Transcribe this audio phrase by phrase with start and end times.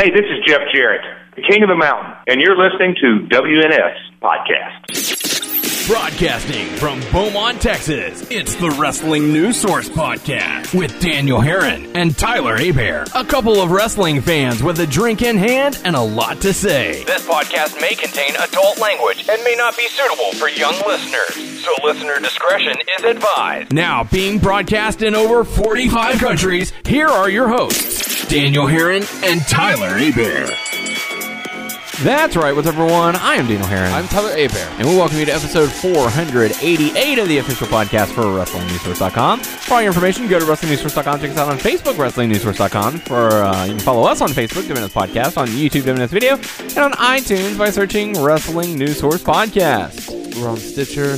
[0.00, 1.02] Hey, this is Jeff Jarrett,
[1.36, 5.86] the King of the Mountain, and you're listening to WNS Podcast.
[5.86, 12.54] Broadcasting from Beaumont, Texas, it's the Wrestling News Source Podcast with Daniel Herron and Tyler
[12.54, 13.04] Abear.
[13.14, 17.04] A couple of wrestling fans with a drink in hand and a lot to say.
[17.04, 21.72] This podcast may contain adult language and may not be suitable for young listeners, so
[21.84, 23.72] listener discretion is advised.
[23.72, 27.99] Now, being broadcast in over 45 countries, here are your hosts,
[28.30, 30.46] Daniel Herron and Tyler Abear.
[32.04, 32.54] That's right.
[32.54, 33.16] What's up, everyone?
[33.16, 33.92] I am Daniel Herron.
[33.92, 34.68] I'm Tyler Abear.
[34.78, 39.40] And we welcome you to episode 488 of the official podcast for WrestlingNewsSource.com.
[39.40, 41.20] For all your information, go to WrestlingNewsSource.com.
[41.20, 42.98] Check us out on Facebook, WrestlingNewsSource.com.
[43.00, 46.78] For uh, you can follow us on Facebook, WNS Podcast, on YouTube, WNS Video, and
[46.78, 50.08] on iTunes by searching Wrestling News Source Podcast.
[50.40, 51.16] We're on Stitcher,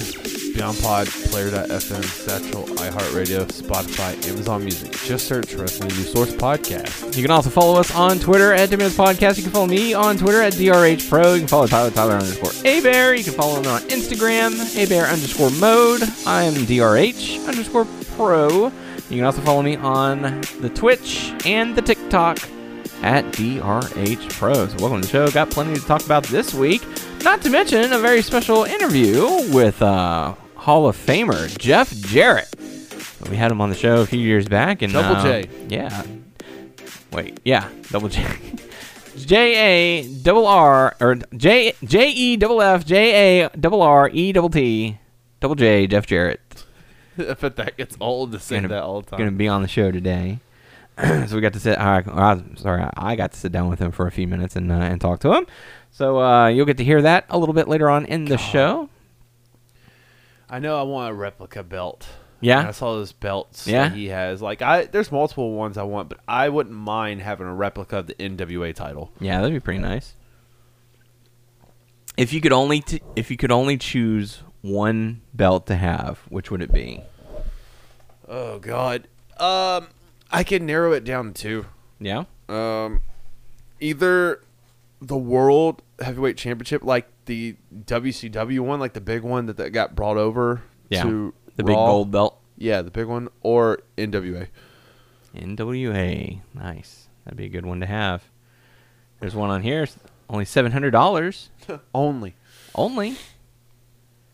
[0.55, 4.93] Beyond Pod, Player.fm, Satchel, iHeartRadio, Spotify, Amazon Music.
[4.93, 7.17] Just search Wrestling News Source Podcast.
[7.17, 9.39] You can also follow us on Twitter at WNS Podcast.
[9.39, 11.35] You can follow me on Twitter at DRH Pro.
[11.35, 13.15] You can follow Tyler, Tyler underscore Abear.
[13.15, 16.03] You can follow me on Instagram, Abear underscore mode.
[16.27, 18.67] I am DRH underscore Pro.
[19.11, 22.39] You can also follow me on the Twitch and the TikTok
[23.03, 24.69] at DRH Pro.
[24.69, 25.31] So welcome to the show.
[25.31, 26.83] Got plenty to talk about this week.
[27.23, 32.49] Not to mention a very special interview with uh, Hall of Famer Jeff Jarrett.
[33.31, 35.49] We had him on the show a few years back, and Double uh, J.
[35.69, 36.05] Yeah.
[37.13, 37.41] Wait.
[37.45, 37.69] Yeah.
[37.91, 38.25] Double J.
[39.17, 44.33] J A double R or J J E double F J A double R E
[44.33, 44.99] double T
[45.41, 46.41] double J Jeff Jarrett
[47.19, 49.19] I bet that gets old to say Gonna- that all the time.
[49.19, 50.39] going to be on the show today.
[50.99, 51.79] so we got to sit.
[51.79, 54.71] Uh, uh, sorry, I got to sit down with him for a few minutes and
[54.73, 55.47] uh, and talk to him.
[55.91, 58.89] So uh, you'll get to hear that a little bit later on in the show.
[60.53, 62.07] I know I want a replica belt.
[62.41, 62.59] Yeah?
[62.61, 63.89] And I saw those belts Yeah?
[63.89, 64.43] that he has.
[64.43, 68.07] Like I, there's multiple ones I want, but I wouldn't mind having a replica of
[68.07, 69.11] the NWA title.
[69.19, 70.15] Yeah, that'd be pretty nice.
[72.19, 76.51] If you could only t- if you could only choose one belt to have, which
[76.51, 77.01] would it be?
[78.29, 79.09] Oh God.
[79.39, 79.89] Um,
[80.31, 81.67] I can narrow it down to two.
[81.99, 82.25] Yeah.
[82.49, 83.01] Um,
[83.81, 84.43] either
[85.05, 89.95] the World Heavyweight Championship, like the WCW one, like the big one that, that got
[89.97, 91.03] brought over Yeah.
[91.03, 92.39] to the big gold belt.
[92.57, 94.47] Yeah, the big one, or NWA.
[95.35, 96.41] NWA.
[96.55, 97.09] Nice.
[97.25, 98.23] That'd be a good one to have.
[99.21, 99.87] There's one on here.
[100.29, 101.51] Only seven hundred dollars.
[101.95, 102.35] Only.
[102.75, 103.17] Only.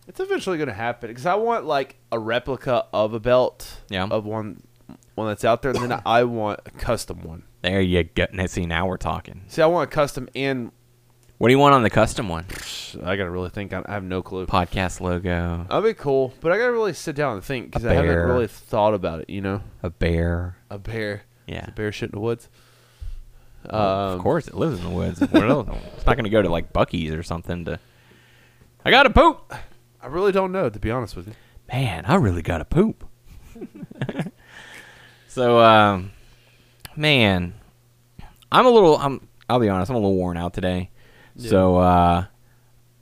[0.07, 4.07] It's eventually going to happen because I want like a replica of a belt Yeah.
[4.11, 4.63] of one
[5.15, 7.45] one that's out there, and then I want a custom one.
[7.63, 8.27] There you go.
[8.33, 9.43] Now, See, now we're talking.
[9.49, 10.71] See, I want a custom, and
[11.39, 12.47] What do you want on the custom one?
[13.05, 13.73] I got to really think.
[13.73, 14.47] I I have no clue.
[14.47, 15.67] Podcast logo.
[15.69, 18.11] That'd be cool, but I got to really sit down and think because I haven't
[18.11, 18.27] bear.
[18.27, 19.31] really thought about it.
[19.31, 20.57] You know, A bear.
[20.71, 21.23] a bear.
[21.47, 21.67] Yeah.
[21.69, 22.49] a bear shit in the woods.
[23.71, 25.21] Well, of Um, course, it lives in the woods.
[25.21, 25.33] Else?
[25.33, 27.79] It's not going to go to like Buc-ee's or something to.
[28.85, 29.53] I got to poop.
[30.01, 31.35] I really don't know to be honest with you.
[31.73, 33.05] Man, I really got to poop.
[35.29, 36.13] so, um,
[36.99, 37.55] man,
[38.53, 38.97] I'm a little.
[38.99, 39.27] I'm.
[39.49, 39.91] I'll be honest.
[39.91, 40.91] I'm a little worn out today.
[41.39, 42.25] So, uh,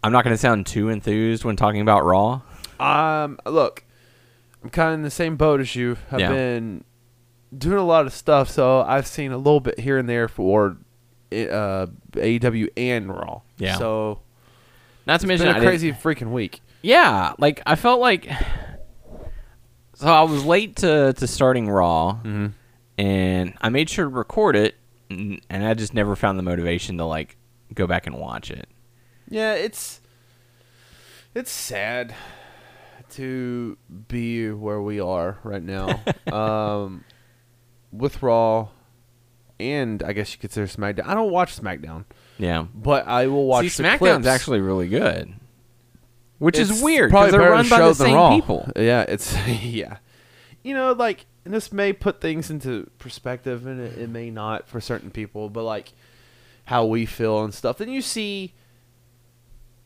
[0.04, 2.42] I'm not going to sound too enthused when talking about Raw.
[2.78, 3.82] Um, look,
[4.62, 5.96] I'm kind of in the same boat as you.
[6.12, 6.28] I've Yeah.
[6.28, 6.84] been
[7.56, 10.76] doing a lot of stuff, so I've seen a little bit here and there for
[11.32, 13.40] uh, AEW and Raw.
[13.56, 13.76] Yeah.
[13.78, 14.20] So
[15.06, 16.60] Not to it's mention I a didn't- crazy freaking week.
[16.82, 18.28] Yeah, like I felt like
[19.94, 22.52] so I was late to to starting Raw, Mhm.
[22.98, 24.76] And I made sure to record it,
[25.10, 27.36] and, I just never found the motivation to like
[27.74, 28.68] go back and watch it.
[29.28, 30.00] Yeah, it's
[31.34, 32.14] it's sad
[33.10, 33.76] to
[34.08, 36.00] be where we are right now.
[36.32, 37.04] um,
[37.92, 38.68] with Raw,
[39.60, 41.06] and I guess you could consider SmackDown.
[41.06, 42.04] I don't watch SmackDown,
[42.38, 43.68] Yeah, but I will watch.
[43.68, 44.26] see, the SmackDown's clips.
[44.26, 45.32] actually really good,
[46.38, 48.34] which is weird because they're run by the same Raw.
[48.34, 48.70] people.
[48.76, 49.98] Yeah, it's yeah.
[50.62, 54.68] You know, like and this may put things into perspective, and it, it may not
[54.68, 55.92] for certain people, but like
[56.66, 57.78] how we feel and stuff.
[57.78, 58.52] Then you see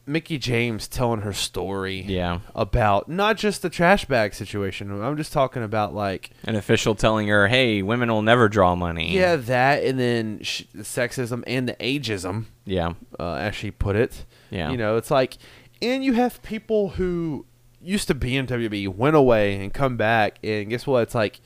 [0.06, 2.00] Mickie James telling her story.
[2.00, 4.90] Yeah, About not just the trash bag situation.
[5.02, 9.14] I'm just talking about like an official telling her, "Hey, women will never draw money."
[9.14, 12.46] yeah that, and then sh- the sexism and the ageism.
[12.64, 14.24] yeah, uh, as she put it.
[14.50, 14.70] Yeah.
[14.72, 15.36] You know, it's like,
[15.80, 17.46] and you have people who
[17.82, 21.02] used to be in WWE, went away, and come back, and guess what?
[21.02, 21.40] It's like,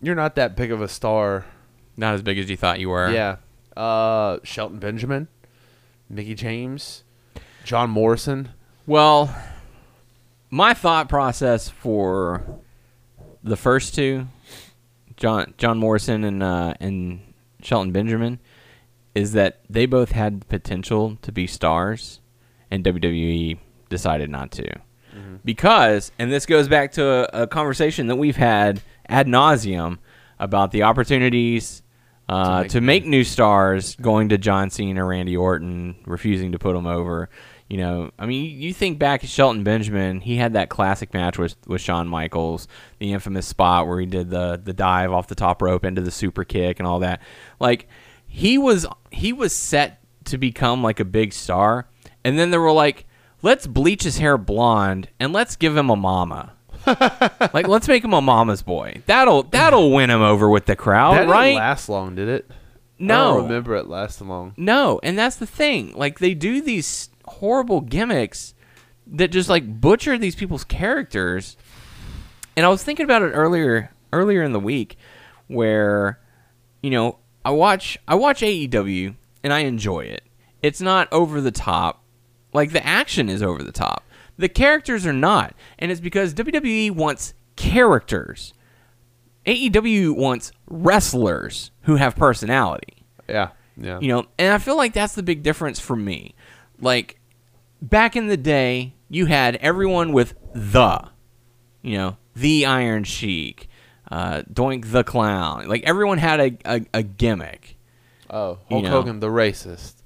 [0.00, 1.46] you're not that big of a star.
[1.96, 3.10] not as big as you thought you were.
[3.10, 3.36] Yeah.
[3.76, 5.28] Uh, Shelton Benjamin,
[6.08, 7.02] Mickie James,
[7.64, 8.50] John Morrison.
[8.86, 9.34] Well,
[10.50, 12.60] my thought process for
[13.42, 14.28] the first two,
[15.16, 17.20] John John Morrison and uh, and
[17.62, 18.38] Shelton Benjamin,
[19.14, 22.20] is that they both had potential to be stars,
[22.70, 23.58] and WWE
[23.88, 24.68] decided not to.
[25.44, 27.04] Because, and this goes back to
[27.38, 29.98] a, a conversation that we've had ad nauseum
[30.38, 31.82] about the opportunities
[32.28, 36.74] uh, make to make new stars going to John Cena, Randy Orton, refusing to put
[36.74, 37.28] them over.
[37.68, 41.12] You know, I mean, you- you think back at Shelton Benjamin, he had that classic
[41.14, 42.66] match with, with Shawn Michaels,
[42.98, 46.10] the infamous spot where he did the the dive off the top rope into the
[46.10, 47.20] super kick and all that.
[47.60, 47.88] Like
[48.26, 51.88] he was he was set to become like a big star,
[52.24, 53.06] and then there were like,
[53.44, 56.54] let's bleach his hair blonde and let's give him a mama.
[56.86, 59.02] like let's make him a mama's boy.
[59.06, 61.54] That'll that'll win him over with the crowd, that didn't right?
[61.54, 62.46] last long, did it?
[62.50, 62.54] I
[62.98, 64.54] no, don't remember it lasting long.
[64.56, 65.92] no, and that's the thing.
[65.94, 68.54] Like they do these horrible gimmicks
[69.06, 71.56] that just like butcher these people's characters.
[72.56, 74.96] And I was thinking about it earlier earlier in the week
[75.48, 76.18] where
[76.82, 80.22] you know, I watch I watch AEW and I enjoy it.
[80.62, 82.03] It's not over the top.
[82.54, 84.04] Like the action is over the top.
[84.38, 85.54] The characters are not.
[85.78, 88.54] And it's because WWE wants characters.
[89.46, 93.04] AEW wants wrestlers who have personality.
[93.28, 94.00] Yeah, yeah.
[94.00, 96.34] You know, and I feel like that's the big difference for me.
[96.80, 97.18] Like
[97.82, 101.10] back in the day, you had everyone with the,
[101.82, 103.68] you know, the Iron Sheik,
[104.10, 105.68] uh, Doink the Clown.
[105.68, 107.76] Like everyone had a, a, a gimmick.
[108.30, 108.90] oh, you Hulk know.
[108.90, 109.96] Hogan, the racist.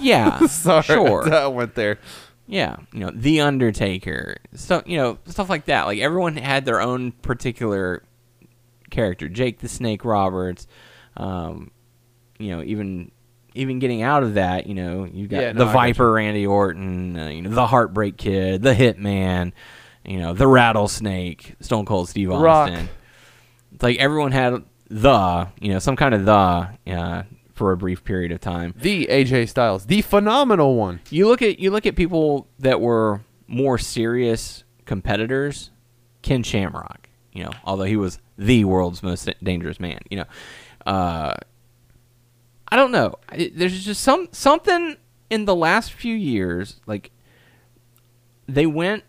[0.00, 1.32] Yeah, Sorry, sure.
[1.32, 1.98] I went there.
[2.46, 5.84] Yeah, you know, The Undertaker, stuff, you know, stuff like that.
[5.86, 8.02] Like everyone had their own particular
[8.90, 9.28] character.
[9.28, 10.66] Jake the Snake Roberts,
[11.16, 11.70] um,
[12.38, 13.10] you know, even
[13.54, 16.46] even getting out of that, you know, you got Yeah, no, the I Viper, Randy
[16.46, 19.52] Orton, uh, you know, the Heartbreak Kid, the Hitman,
[20.04, 22.70] you know, the Rattlesnake, Stone Cold Steve Rock.
[22.70, 22.88] Austin.
[23.74, 27.22] It's like everyone had the, you know, some kind of the uh,
[27.58, 31.00] for a brief period of time The AJ Styles, the phenomenal one.
[31.10, 35.70] you look at you look at people that were more serious competitors.
[36.22, 40.24] Ken Shamrock, you know, although he was the world's most dangerous man, you know,
[40.86, 41.34] uh,
[42.68, 43.16] I don't know.
[43.36, 44.96] There's just some something
[45.30, 47.10] in the last few years, like
[48.46, 49.04] they went.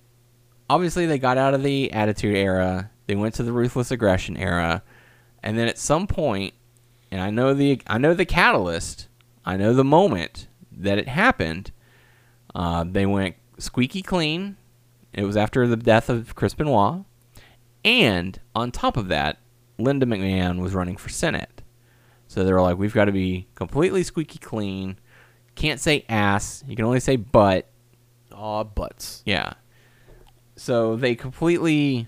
[0.69, 2.91] Obviously, they got out of the Attitude Era.
[3.07, 4.83] They went to the Ruthless Aggression Era,
[5.43, 6.53] and then at some point,
[7.11, 9.07] and I know the I know the catalyst.
[9.45, 11.71] I know the moment that it happened.
[12.53, 14.57] Uh, they went squeaky clean.
[15.13, 17.03] It was after the death of Chris Benoit,
[17.83, 19.37] and on top of that,
[19.77, 21.61] Linda McMahon was running for Senate.
[22.27, 24.99] So they were like, "We've got to be completely squeaky clean.
[25.55, 26.63] Can't say ass.
[26.67, 27.67] You can only say butt."
[28.31, 29.23] Aw, butts.
[29.25, 29.53] Yeah.
[30.55, 32.07] So they completely,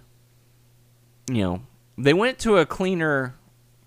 [1.30, 1.62] you know,
[1.98, 3.36] they went to a cleaner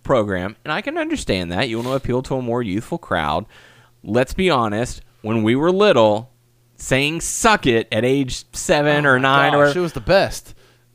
[0.04, 1.68] program, and I can understand that.
[1.68, 3.46] You want to appeal to a more youthful crowd.
[4.04, 6.30] Let's be honest, when we were little,
[6.76, 10.54] saying suck it at age seven or nine Gosh, it or was the best.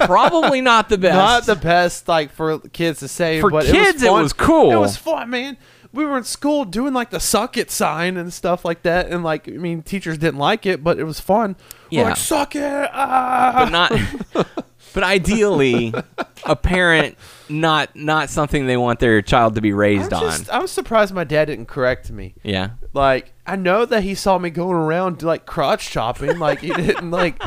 [0.00, 1.14] probably not the best.
[1.14, 3.40] Not the best, like for kids to say.
[3.40, 4.22] For but kids, it it was, fun.
[4.22, 4.72] was cool.
[4.72, 5.56] It was fun, man.
[5.92, 9.22] We were in school doing like the suck it sign and stuff like that, and
[9.22, 11.56] like I mean, teachers didn't like it, but it was fun.
[11.90, 12.04] Yeah.
[12.04, 13.52] like suck it, ah.
[13.54, 15.94] but not but ideally
[16.44, 17.16] a parent
[17.48, 20.32] not not something they want their child to be I'm raised on.
[20.50, 22.34] I was surprised my dad didn't correct me.
[22.42, 22.70] Yeah.
[22.92, 27.10] Like I know that he saw me going around like crotch chopping, like he didn't
[27.10, 27.42] like.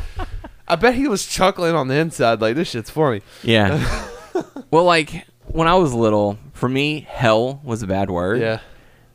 [0.67, 3.21] I bet he was chuckling on the inside, like this shit's for me.
[3.43, 4.07] Yeah.
[4.71, 8.41] well, like when I was little, for me, hell was a bad word.
[8.41, 8.59] Yeah.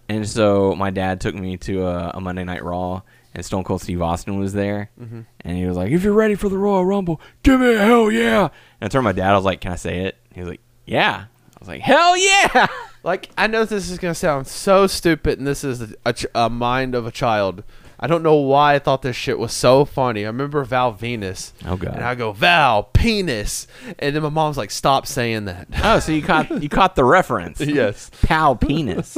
[0.09, 3.02] And so my dad took me to a, a Monday Night Raw,
[3.35, 5.21] and Stone Cold Steve Austin was there, Mm-hmm.
[5.41, 8.11] and he was like, "If you're ready for the Royal Rumble, give me a hell
[8.11, 8.51] yeah!" And
[8.83, 9.31] I turned to my dad.
[9.33, 12.17] I was like, "Can I say it?" He was like, "Yeah." I was like, "Hell
[12.17, 12.67] yeah!"
[13.03, 16.27] Like I know this is gonna sound so stupid, and this is a, a, ch-
[16.35, 17.65] a mind of a child.
[17.99, 20.25] I don't know why I thought this shit was so funny.
[20.25, 21.53] I remember Val Venis.
[21.67, 21.95] Oh, God.
[21.97, 23.67] And I go Val penis,
[23.99, 27.05] and then my mom's like, "Stop saying that." oh, so you caught you caught the
[27.05, 27.59] reference?
[27.63, 28.11] yes.
[28.23, 29.17] Pal penis,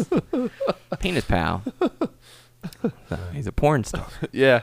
[1.01, 1.63] penis pal.
[3.33, 4.07] He's a porn star.
[4.33, 4.63] Yeah.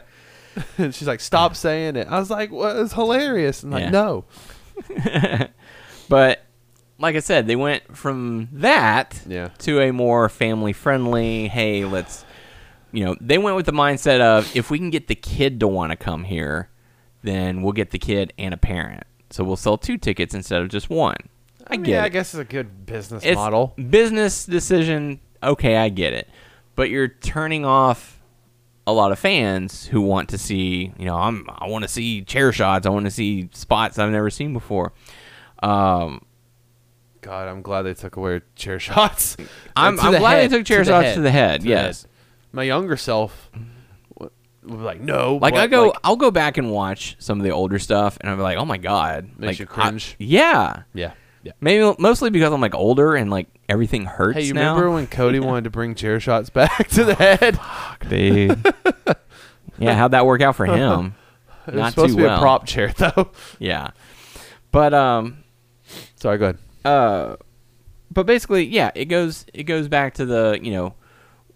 [0.78, 3.90] And she's like, "Stop saying it." I was like, "Well, it's hilarious." And like, Yeah.
[3.92, 4.26] no.
[6.10, 6.44] But
[6.98, 9.50] like I said, they went from that Yeah.
[9.60, 12.26] to a more family friendly, hey, let's
[12.92, 15.68] you know, they went with the mindset of if we can get the kid to
[15.68, 16.70] want to come here,
[17.22, 19.04] then we'll get the kid and a parent.
[19.30, 21.16] So we'll sell two tickets instead of just one.
[21.68, 22.10] I, mean, get I it.
[22.10, 23.76] guess it's a good business It's model.
[23.90, 25.20] business decision.
[25.44, 26.28] Okay, I get it.
[26.80, 28.22] But you're turning off
[28.88, 32.22] a lot of fans who want to see, you know, I'm I want to see
[32.22, 32.88] chair shots.
[32.88, 34.94] I want to see spots I've never seen before.
[35.62, 36.22] Um,
[37.20, 39.36] God, I'm glad they took away chair shots.
[39.76, 41.60] I'm, I'm the glad head, they took chair to shots head, to the head.
[41.60, 42.08] to the yes.
[42.54, 43.52] My younger self
[44.18, 44.32] would
[44.64, 45.36] be like, no.
[45.36, 48.18] Like but, I go, like, I'll go back and watch some of the older stuff,
[48.22, 50.16] and I'm like, oh my god, Makes like, you I- cringe?
[50.18, 51.12] yeah, yeah,
[51.44, 51.52] yeah.
[51.62, 54.38] maybe mostly because I'm like older and like everything hurts.
[54.40, 54.74] Hey, you now.
[54.76, 57.58] remember when Cody wanted to bring chair shots back to the head?
[57.58, 58.74] Fuck, dude?
[59.80, 61.16] yeah, how'd that work out for him?
[61.68, 62.38] It was Not supposed too to be well.
[62.38, 63.30] a prop chair, though.
[63.60, 63.92] Yeah,
[64.72, 65.44] but um,
[66.16, 66.58] Sorry, go ahead.
[66.86, 67.36] uh,
[68.12, 70.96] but basically, yeah, it goes it goes back to the you know,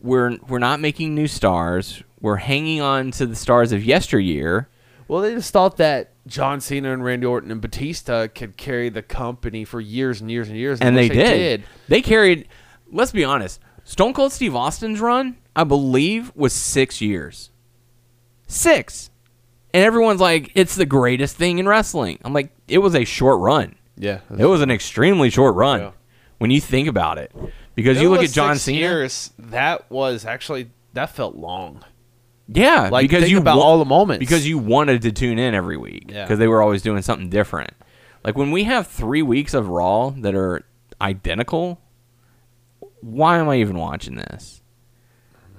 [0.01, 2.03] we're we're not making new stars.
[2.21, 4.69] We're hanging on to the stars of yesteryear.
[5.13, 9.03] Well, they just thought that John Cena and Randy Orton and Batista could carry the
[9.03, 11.63] company for years and years and years, and they which did.
[11.87, 12.47] They carried.
[12.91, 13.59] Let's be honest.
[13.83, 17.51] Stone Cold Steve Austin's run, I believe, was six years.
[18.47, 19.11] Six,
[19.71, 23.39] and everyone's like, "It's the greatest thing in wrestling." I'm like, "It was a short
[23.39, 23.75] run.
[23.95, 25.91] Yeah, It was an extremely short run Yeah.
[26.39, 27.31] when you think about it."
[27.75, 31.83] Because It you look at John Cena, Years, that was actually that felt long.
[32.47, 34.19] Yeah, Like because you about wa- all the moments.
[34.19, 36.23] because you wanted to tune in every week Yeah.
[36.23, 37.71] because they were always doing something different.
[38.23, 40.63] Like when we have three weeks of Raw that are
[41.01, 41.79] identical,
[43.01, 44.61] why am I even watching this?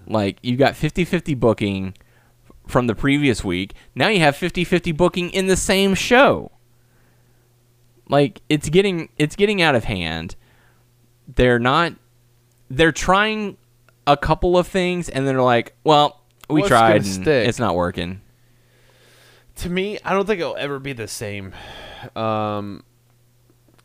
[0.06, 1.94] Like you got 50-50 booking
[2.66, 3.74] from the previous week.
[3.94, 6.50] Now you have 50-50 booking in the same show.
[8.08, 10.36] Like it's getting it's getting out of hand.
[11.26, 11.94] They're not
[12.68, 13.56] they're trying
[14.06, 17.48] a couple of things and they're like, well, we What's tried gonna and stick?
[17.48, 18.20] it's not working.
[19.56, 21.52] to me, I don't think it'll ever be the same.
[22.16, 22.82] Um,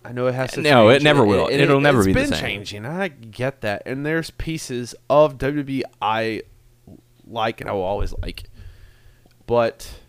[0.04, 0.62] I know it has to.
[0.62, 1.48] No, it never will.
[1.50, 2.40] It'll never it's be the been same.
[2.40, 2.86] Been changing.
[2.86, 6.42] I get that, and there's pieces of WWE I
[7.26, 8.50] like and I will always like,
[9.46, 10.00] but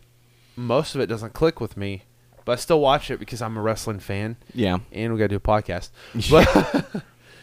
[0.57, 2.05] most of it doesn't click with me.
[2.47, 4.79] But I still watch it because I'm a wrestling fan, Yeah.
[4.93, 5.91] and we got to do a podcast.
[6.31, 7.03] But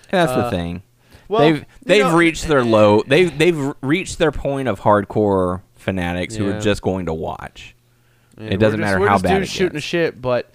[0.10, 0.82] That's the thing.
[1.30, 3.04] Well, they've they've know- reached their low.
[3.06, 6.56] They've they've reached their point of hardcore fanatics who Yeah.
[6.58, 7.76] are just going to watch.
[8.38, 10.52] And It doesn't just- matter how bad it shooting shit, but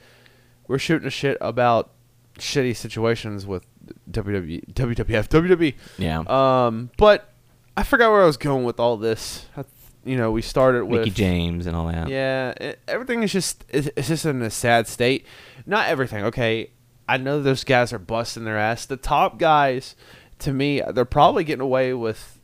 [0.69, 1.91] we're shooting a shit about
[2.39, 3.67] shitty situations with
[4.11, 5.75] WWE, WWF, WWE.
[5.99, 6.21] Yeah.
[6.67, 7.29] Um, but
[7.77, 9.47] I forgot where I was going with all this.
[9.57, 9.65] I,
[10.05, 12.09] you know, we started with Mickie James and all that.
[12.09, 15.27] Yeah, it, everything is just it's, it's just in a sad state.
[15.67, 16.25] Not everything.
[16.25, 16.71] Okay,
[17.09, 18.87] I know those guys are busting their ass.
[18.87, 19.95] The top guys,
[20.43, 22.39] to me, they're probably getting away with.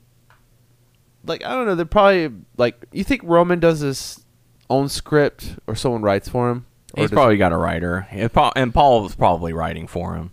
[1.25, 4.25] Like I don't know, they're probably like you think Roman does his
[4.71, 6.67] own script or someone writes for him.
[6.97, 10.33] He's probably got a writer, and Paul, Paul's probably writing for him.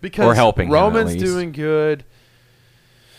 [0.00, 1.24] because or helping him, Roman's least.
[1.24, 2.04] doing good.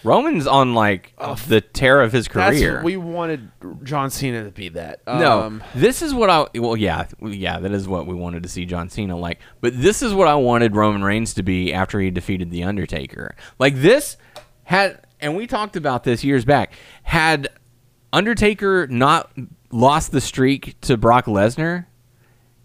[0.04, 1.14] Roman's on like
[1.48, 2.82] the tear of his That's career.
[2.84, 3.52] we wanted
[3.84, 5.02] John Cena to be that.
[5.08, 6.46] No, Um, this is what I.
[6.56, 9.40] Well, yeah, yeah, that is what we wanted to see John Cena like.
[9.62, 13.36] But this is what I wanted Roman Reigns to be after he defeated the Undertaker.
[13.60, 14.18] Like this
[14.64, 16.74] had, and we talked about this years back.
[17.04, 17.48] Had
[18.14, 19.32] Undertaker not
[19.72, 21.86] lost the streak to Brock Lesnar,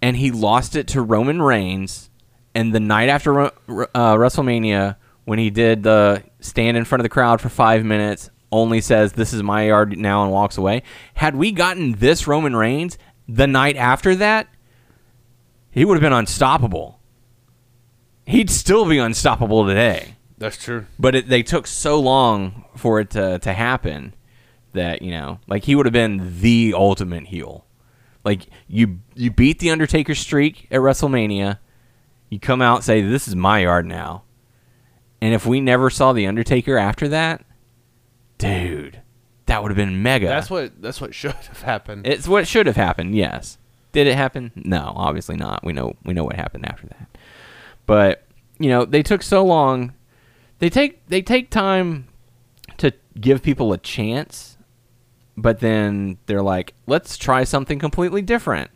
[0.00, 2.10] and he lost it to Roman Reigns,
[2.54, 7.08] and the night after uh, WrestleMania, when he did the stand in front of the
[7.08, 10.82] crowd for five minutes, only says, This is my yard now, and walks away.
[11.14, 12.98] Had we gotten this Roman Reigns
[13.28, 14.48] the night after that,
[15.70, 17.00] he would have been unstoppable.
[18.26, 20.16] He'd still be unstoppable today.
[20.38, 20.86] that's true.
[20.98, 24.14] But it, they took so long for it to, to happen
[24.74, 27.66] that, you know, like he would have been the ultimate heel.
[28.24, 31.58] Like you you beat the Undertaker streak at WrestleMania,
[32.28, 34.22] you come out and say, This is my yard now.
[35.22, 37.44] And if we never saw the Undertaker after that,
[38.38, 39.00] dude,
[39.46, 40.26] that would have been mega.
[40.26, 42.08] That's what that's what should have happened.
[42.08, 43.14] It's what should have happened.
[43.14, 43.56] Yes.
[43.92, 44.50] Did it happen?
[44.56, 45.64] No, obviously not.
[45.64, 47.16] We know we know what happened after that.
[47.86, 48.24] But
[48.58, 49.92] you know, they took so long.
[50.58, 52.08] They take they take time
[52.78, 54.58] to give people a chance,
[55.36, 58.72] but then they're like, let's try something completely different.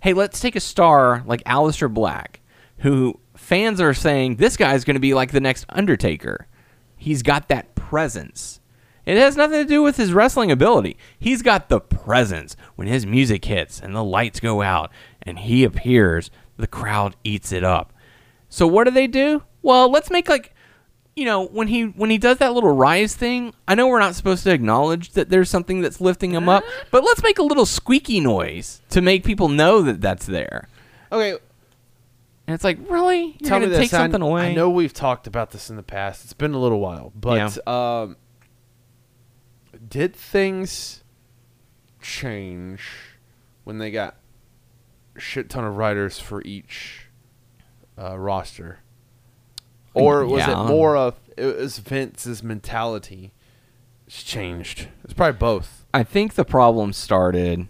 [0.00, 2.40] Hey, let's take a star like Aleister Black,
[2.78, 3.20] who
[3.52, 6.46] fans are saying this guy's going to be like the next Undertaker.
[6.96, 8.60] He's got that presence.
[9.04, 10.96] It has nothing to do with his wrestling ability.
[11.18, 12.56] He's got the presence.
[12.76, 14.90] When his music hits and the lights go out
[15.20, 17.92] and he appears, the crowd eats it up.
[18.48, 19.42] So what do they do?
[19.60, 20.54] Well, let's make like
[21.14, 24.14] you know, when he when he does that little rise thing, I know we're not
[24.14, 27.66] supposed to acknowledge that there's something that's lifting him up, but let's make a little
[27.66, 30.68] squeaky noise to make people know that that's there.
[31.12, 31.36] okay,
[32.46, 33.36] And it's like, really?
[33.40, 33.78] You're tell me gonna this.
[33.78, 34.50] take something I, away?
[34.50, 36.24] I know we've talked about this in the past.
[36.24, 38.16] It's been a little while, but um,
[39.88, 41.04] did things
[42.00, 42.82] change
[43.64, 44.16] when they got
[45.16, 47.06] shit ton of writers for each
[47.98, 48.80] uh, roster?
[49.94, 50.62] or was Yeah.
[50.64, 53.32] it more of it was Vince's mentality?
[54.06, 54.88] It's changed.
[55.04, 55.84] It's probably both.
[55.94, 57.68] I think the problem started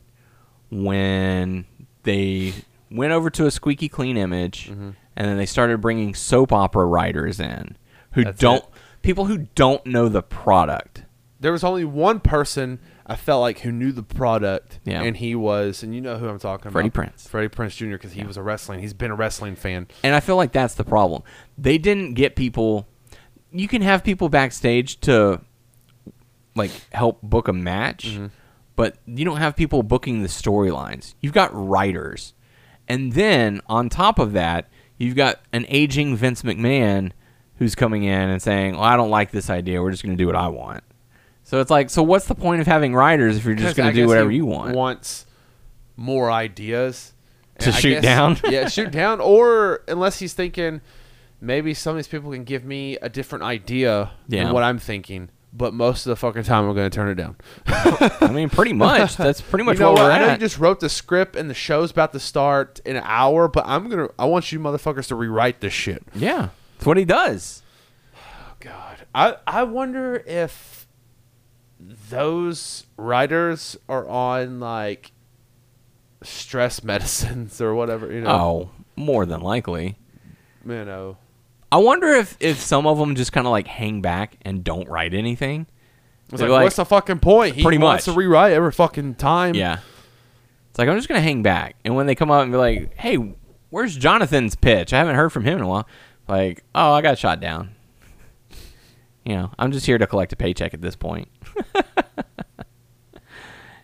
[0.70, 1.66] when
[2.04, 2.54] they
[2.94, 7.40] went over to a squeaky clean image, and then they started bringing soap opera writers
[7.40, 7.76] in
[8.12, 8.70] who That's don't it.
[9.02, 11.04] people who don't know the product.
[11.40, 15.02] There was only one person I felt like who knew the product, Yeah.
[15.02, 17.28] and he was, and you know who I'm talking Freddie about, Freddie Prince.
[17.28, 17.90] Freddie Prince Jr.
[17.92, 18.78] Because he was a wrestling.
[18.80, 19.88] He's been a wrestling fan.
[20.04, 21.22] And I feel like that's the problem.
[21.58, 22.86] They didn't get people.
[23.50, 25.40] You can have people backstage to
[26.54, 28.26] like help book a match, Mm-hmm.
[28.76, 31.14] but you don't have people booking the storylines.
[31.20, 32.34] You've got writers.
[32.92, 34.68] And then on top of that,
[34.98, 37.12] you've got an aging Vince McMahon
[37.56, 39.80] who's coming in and saying, "Well, I don't like this idea.
[39.82, 40.84] We're just going to do what I want."
[41.44, 43.94] So it's like, so what's the point of having writers if you're just going to
[43.94, 44.76] do whatever you want?
[44.76, 45.26] Wants
[45.96, 47.12] more ideas
[47.60, 48.38] To And shoot down?
[48.48, 49.20] yeah, shoot down.
[49.20, 50.80] Or unless he's thinking
[51.40, 54.44] maybe some of these people can give me a different idea Yeah.
[54.44, 55.30] than what I'm thinking.
[55.54, 57.36] But most of the fucking time, I'm going to turn it down.
[57.66, 59.16] I mean, pretty much.
[59.16, 60.04] That's pretty much you know what what?
[60.06, 60.40] we're I know at.
[60.40, 63.64] you just wrote the script and the show's about to start in an hour, but
[63.66, 64.08] I'm gonna.
[64.18, 66.02] I want you motherfuckers to rewrite this shit.
[66.14, 67.62] yeah, that's what he does.
[68.16, 70.88] Oh God, I I wonder if
[72.08, 75.12] those writers are on like
[76.22, 78.10] stress medicines or whatever.
[78.10, 79.98] You know, Oh, more than likely.
[80.66, 81.18] you know.
[81.72, 84.88] I wonder if if some of them just kind of like hang back and don't
[84.88, 85.66] write anything.
[86.30, 87.56] It's like, like- what's the fucking point?
[87.56, 88.14] He Pretty wants much.
[88.14, 89.54] to rewrite every fucking time.
[89.54, 89.78] Yeah.
[90.70, 92.96] It's like I'm just gonna hang back, and when they come up and be like,
[92.98, 93.16] "Hey,
[93.70, 94.92] where's Jonathan's pitch?
[94.94, 95.86] I haven't heard from him in a while."
[96.28, 97.74] Like, oh, I got shot down.
[99.24, 101.28] You know, I'm just here to collect a paycheck at this point.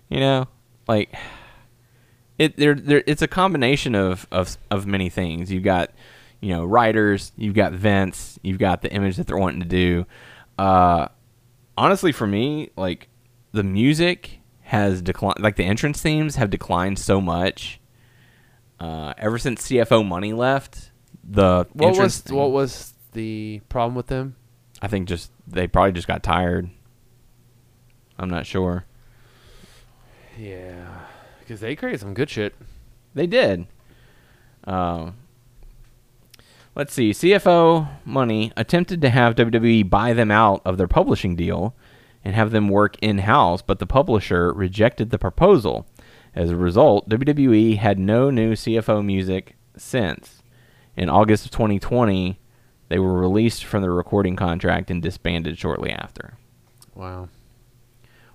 [0.08, 0.48] you know,
[0.88, 1.14] like
[2.38, 2.56] it.
[2.56, 3.02] There, there.
[3.06, 5.52] It's a combination of of of many things.
[5.52, 5.90] You've got,
[6.40, 7.32] you know, writers.
[7.36, 8.38] You've got Vince.
[8.42, 10.06] You've got the image that they're wanting to do.
[10.58, 11.08] Uh,
[11.76, 13.08] honestly, for me, like
[13.52, 15.40] the music has declined.
[15.40, 17.80] Like the entrance themes have declined so much.
[18.80, 20.92] Uh, ever since CFO Money left,
[21.24, 24.36] the What was theme- what was the problem with them?
[24.80, 26.70] I think just they probably just got tired.
[28.18, 28.84] I'm not sure.
[30.38, 31.00] Yeah,
[31.40, 32.54] because they created some good shit.
[33.14, 33.66] They did.
[34.64, 35.16] Um,
[36.78, 37.10] let's see.
[37.10, 41.74] CFO Money attempted to have WWE buy them out of their publishing deal
[42.24, 45.86] and have them work in house, but the publisher rejected the proposal.
[46.34, 50.42] As a result, WWE had no new CFO music since.
[50.96, 52.38] In August of 2020,
[52.88, 56.38] they were released from the recording contract and disbanded shortly after.
[56.94, 57.28] Wow.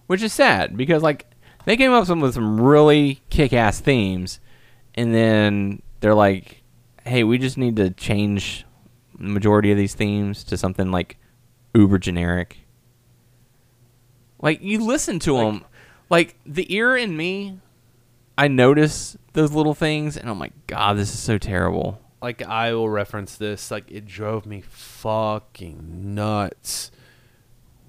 [0.08, 1.26] which is sad because like
[1.66, 4.40] they came up with some really kick-ass themes
[4.96, 6.63] and then they're like
[7.06, 8.66] hey we just need to change
[9.18, 11.18] the majority of these themes to something like
[11.74, 12.60] uber generic
[14.42, 15.64] like you listen to them
[16.10, 17.60] like the ear in me
[18.38, 22.74] i notice those little things and i'm like god this is so terrible like I
[22.74, 23.70] will reference this.
[23.70, 26.90] Like it drove me fucking nuts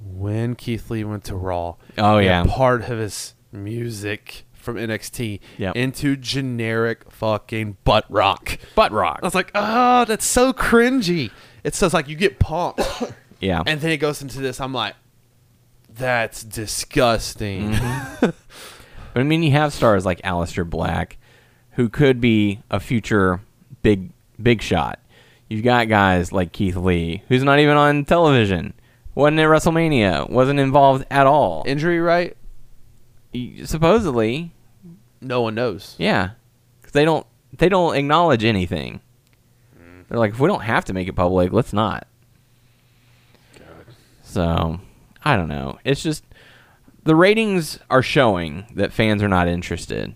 [0.04, 1.76] when Keith Lee went to Raw.
[1.96, 2.44] Oh, yeah.
[2.44, 5.76] part of his music from NXT Yep.
[5.76, 8.58] into generic fucking butt rock.
[8.74, 11.30] butt rock I was like, oh, that's so cringy.
[11.62, 12.80] It says like you get pumped,
[13.40, 14.60] yeah and then it goes into this.
[14.60, 14.94] I'm like,
[15.88, 17.70] that's disgusting.
[17.70, 18.30] But mm-hmm.
[19.18, 21.18] I mean, you have stars like Aleister Black,
[21.72, 23.40] who could be a future
[23.82, 24.10] big
[24.42, 24.98] big shot.
[25.48, 28.74] You've got guys like Keith Lee, who's not even on television,
[29.14, 31.62] wasn't at WrestleMania, wasn't involved at all.
[31.66, 32.36] Injury, right?
[33.34, 34.52] Y- Supposedly,
[35.20, 35.96] No one knows.
[35.98, 36.30] yeah,
[36.82, 39.00] 'Cause they don't they don't acknowledge anything.
[39.78, 40.08] Mm.
[40.08, 42.06] They're like, if we don't have to make it public, let's not.
[44.22, 44.80] So,
[45.24, 45.78] I don't know.
[45.84, 46.24] It's just
[47.04, 50.14] the ratings are showing that fans are not interested.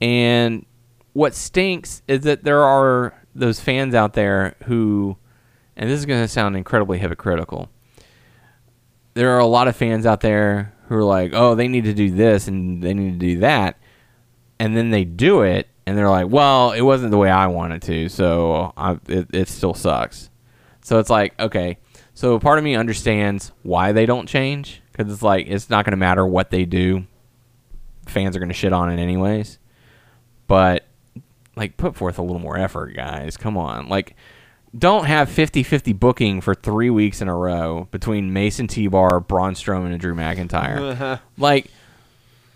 [0.00, 0.64] And
[1.12, 5.16] what stinks is that there are those fans out there who,
[5.76, 7.68] and this is going to sound incredibly hypocritical.
[9.14, 11.94] There are a lot of fans out there who are like, oh, they need to
[11.94, 13.78] do this and they need to do that.
[14.58, 17.82] And then they do it and they're like, well, it wasn't the way I wanted
[17.82, 20.30] to, so I, it, it still sucks.
[20.82, 21.78] So it's like, okay,
[22.14, 25.92] so part of me understands why they don't change because it's like it's not going
[25.92, 27.06] to matter what they do.
[28.06, 29.58] Fans are going to shit on it anyways.
[30.46, 30.86] But
[31.56, 33.36] like put forth a little more effort, guys.
[33.36, 33.88] Come on.
[33.88, 34.16] Like
[34.76, 39.92] don't have 50-50 booking for 3 weeks in a row between Mason T-Bar, Braun Strowman
[39.92, 41.20] and Drew McIntyre.
[41.38, 41.66] like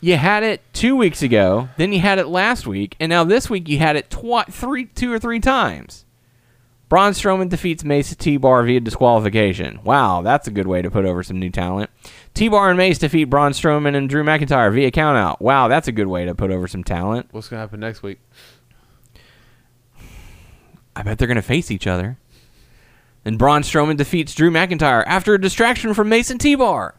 [0.00, 3.48] you had it 2 weeks ago, then you had it last week, and now this
[3.50, 6.04] week you had it twi- three two or three times.
[6.90, 9.78] Braun Strowman defeats Mace T-Bar via disqualification.
[9.84, 11.88] Wow, that's a good way to put over some new talent.
[12.34, 15.40] T-Bar and Mace defeat Braun Strowman and Drew McIntyre via countout.
[15.40, 17.28] Wow, that's a good way to put over some talent.
[17.30, 18.18] What's gonna happen next week?
[20.94, 22.18] I bet they're going to face each other.
[23.24, 26.94] And Braun Strowman defeats Drew McIntyre after a distraction from Mason T-Bar.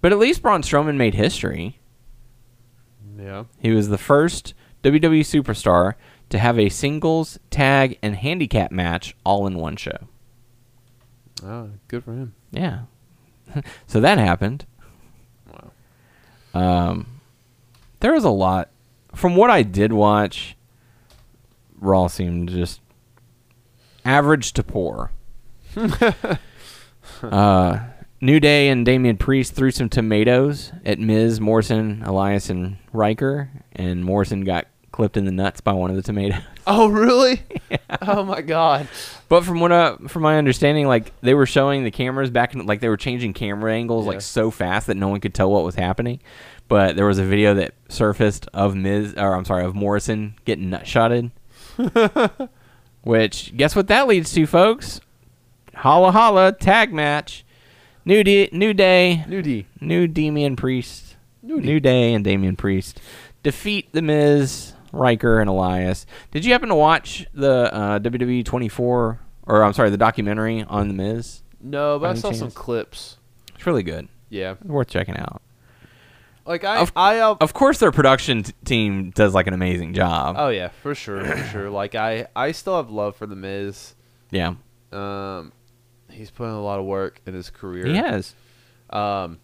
[0.00, 1.78] But at least Braun Strowman made history.
[3.18, 3.44] Yeah.
[3.58, 5.94] He was the first WWE superstar
[6.30, 10.08] to have a singles, tag, and handicap match all in one show.
[11.44, 12.34] Oh, good for him.
[12.50, 12.82] Yeah.
[13.86, 14.64] so that happened.
[15.52, 15.70] Wow.
[16.54, 17.06] Um,
[18.00, 18.70] there was a lot.
[19.14, 20.56] From what I did watch,
[21.80, 22.80] Raw seemed just
[24.04, 25.10] average to poor.
[27.22, 27.78] uh,
[28.20, 34.04] New Day and Damian Priest threw some tomatoes at Miz, Morrison, Elias, and Ryker, and
[34.04, 36.40] Morrison got clipped in the nuts by one of the tomatoes.
[36.66, 37.42] Oh, really?
[38.02, 38.86] Oh my God.
[39.28, 42.64] But from what uh, from my understanding, like they were showing the cameras back, in,
[42.64, 44.12] like they were changing camera angles Yeah.
[44.12, 46.20] like so fast that no one could tell what was happening.
[46.68, 50.70] But there was a video that surfaced of Miz, or I'm sorry, of Morrison getting
[50.70, 51.32] nut shotted.
[53.02, 55.00] Which guess what that leads to, folks?
[55.74, 57.44] Holla holla tag match,
[58.04, 59.64] new D- new day, Nudie.
[59.80, 61.64] new Damian Priest, Nudie.
[61.64, 63.00] new day, and Damian Priest
[63.42, 66.04] defeat the Miz, Ryker, and Elias.
[66.30, 70.88] Did you happen to watch the uh, WWE 24, or I'm sorry, the documentary on
[70.88, 71.42] the Miz?
[71.62, 73.16] No, but I saw some clips.
[73.54, 74.08] It's really good.
[74.28, 74.56] Yeah.
[74.64, 75.40] Worth checking out.
[76.46, 79.94] Like I, Of- I, uh, Of course, their production t- team does like an amazing
[79.94, 80.36] job.
[80.38, 81.70] oh yeah, for sure, for sure.
[81.70, 83.94] Like I, I still have love for the Miz.
[84.30, 84.54] yeah,
[84.92, 85.52] Um,
[86.10, 87.86] he's putting a lot of work in his career.
[87.86, 88.34] he has.
[88.90, 89.38] Um,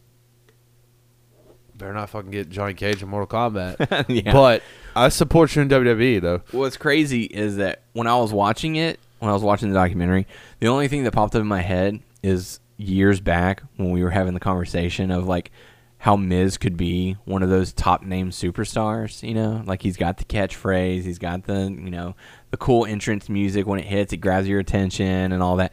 [1.77, 4.07] better not fucking get Johnny Cage in Mortal Kombat.
[4.09, 4.33] yeah.
[4.33, 4.63] But
[4.95, 6.41] I support you in WWE though.
[6.51, 10.27] What's crazy is that when I was watching it, when I was watching the documentary,
[10.61, 14.11] the only thing that popped up in my head is years back when we were
[14.11, 15.51] having the conversation of like
[15.99, 19.63] how Miz could be one of those top name superstars, you know?
[19.65, 22.15] Like he's got the catchphrase, he's got the, you know,
[22.51, 25.73] the cool entrance music when it hits, it grabs your attention and all that.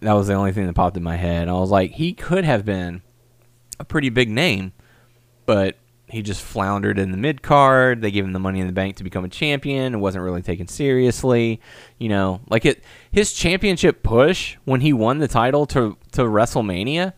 [0.00, 1.48] That was the only thing that popped in my head.
[1.48, 3.02] I was like, he could have been
[3.78, 4.72] a pretty big name,
[5.46, 5.76] but
[6.08, 8.00] he just floundered in the mid card.
[8.00, 9.94] They gave him the money in the bank to become a champion.
[9.94, 11.60] It wasn't really taken seriously.
[11.98, 17.12] You know, like it his championship push when he won the title to to WrestleMania,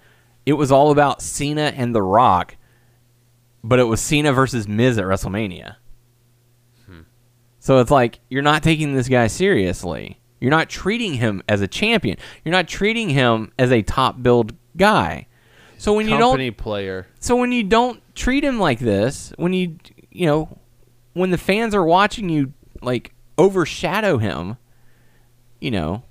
[0.49, 2.57] it was all about Cena and The Rock,
[3.63, 5.77] but it was Cena versus Miz at WrestleMania.
[6.87, 7.01] Hmm.
[7.59, 10.23] So it's like you're not taking this guy seriously.
[10.41, 12.17] You're not treating him as a champion.
[12.47, 15.27] You're not treating him as a top build guy.
[15.77, 17.07] So when you don't player.
[17.21, 19.77] so when you don't treat him like this, when you
[20.11, 20.57] you know,
[21.13, 24.57] when the fans are watching you like overshadow him,
[25.61, 26.05] you know,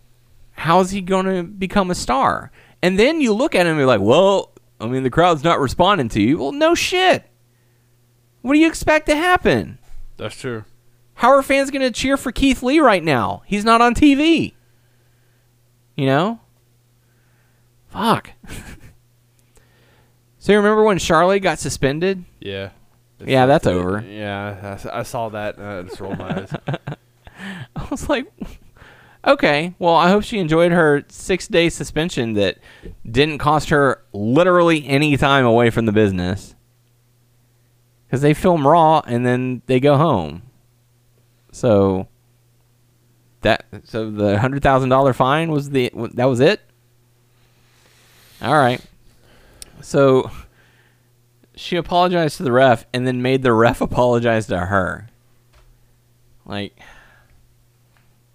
[0.51, 2.51] how's he going to become a star?
[2.87, 5.59] And then you look at him and you're like, "Well, I mean, the crowd's not
[5.59, 7.29] responding to you." Well, no shit.
[8.41, 9.77] What do you expect to happen?
[10.15, 10.63] That's true.
[11.15, 13.41] How are fans going to cheer for Keith Lee right now?
[13.45, 14.53] He's not on TV.
[15.97, 16.39] You know?
[17.89, 18.31] Fuck.
[20.37, 22.23] so you remember when Charlie got suspended?
[22.39, 22.69] Yeah.
[23.19, 23.99] Yeah, that's over.
[23.99, 25.57] Yeah, I saw that.
[25.57, 26.53] And I just rolled my eyes.
[27.75, 28.31] I was like,
[29.27, 32.57] okay, well, I hope she enjoyed her six day suspension that
[33.09, 36.55] didn't cost her literally any time away from the business.
[38.07, 40.43] Because they film Raw and then they go home.
[41.51, 42.07] So
[43.41, 46.61] that so the hundred thousand dollar fine was the that was it.
[48.41, 48.81] All right.
[49.81, 50.31] So
[51.55, 55.09] she apologized to the ref and then made the ref apologize to her.
[56.45, 56.79] Like,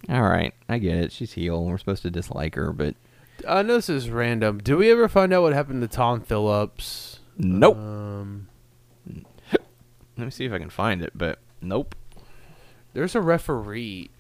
[0.09, 1.13] all right, I get it.
[1.13, 1.65] She's heel.
[1.65, 2.95] We're supposed to dislike her, but
[3.49, 4.59] I know this is random.
[4.59, 7.21] Do we ever find out what happened to Tom Phillips?
[7.39, 7.77] nope.
[7.77, 8.49] Um,
[10.17, 11.95] Let me see if I can find it, but nope.
[12.93, 14.11] there's a referee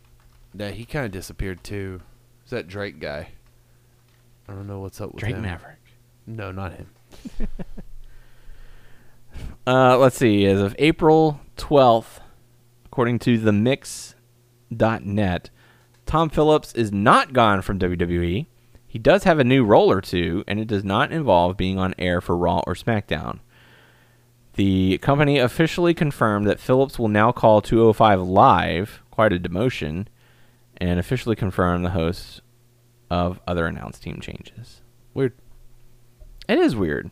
[0.54, 2.00] that he kind of disappeared too.
[2.44, 3.28] Is that Drake guy?
[4.48, 5.42] I don't know what's up with Drake him.
[5.42, 5.78] Maverick.
[6.26, 6.88] No, not him.
[9.66, 10.44] Uh, let's see.
[10.44, 12.20] As of April 12th,
[12.84, 15.50] according to the mix.net,
[16.06, 18.46] Tom Phillips is not gone from WWE.
[18.86, 21.94] He does have a new role or two, and it does not involve being on
[21.98, 23.38] air for Raw or SmackDown.
[24.54, 30.06] The company officially confirmed that Phillips will now call 205 Live, quite a demotion,
[30.76, 32.42] and officially confirmed the hosts
[33.10, 34.82] of other announced team changes.
[35.14, 35.32] Weird.
[36.48, 37.10] It is weird.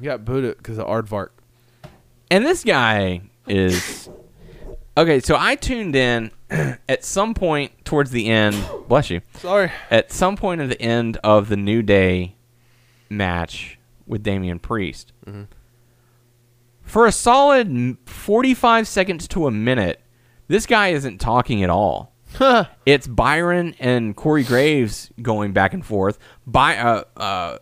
[0.00, 1.28] He got booted because of Adnan Virk.
[2.30, 4.08] And this guy is
[4.96, 8.56] Okay, so I tuned in at some point towards the end.
[8.88, 9.22] Bless you.
[9.36, 9.70] Sorry.
[9.90, 12.36] At some point at the end of the New Day
[13.08, 15.12] match with Damian Priest.
[16.82, 20.00] For a solid 45 seconds to a minute,
[20.48, 22.12] this guy isn't talking at all.
[22.86, 26.18] it's Byron and Corey Graves going back and forth.
[26.46, 27.58] By uh, uh,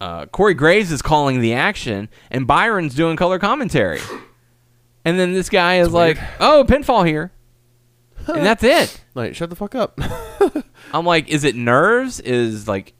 [0.00, 4.00] uh, Corey Graves is calling the action, and Byron's doing color commentary.
[5.04, 7.32] And then this guy is like, "Oh, pinfall here,"
[8.28, 9.00] and that's it.
[9.14, 9.98] Like, shut the fuck up.
[10.94, 12.20] I'm like, is it nerves?
[12.20, 12.92] Is like,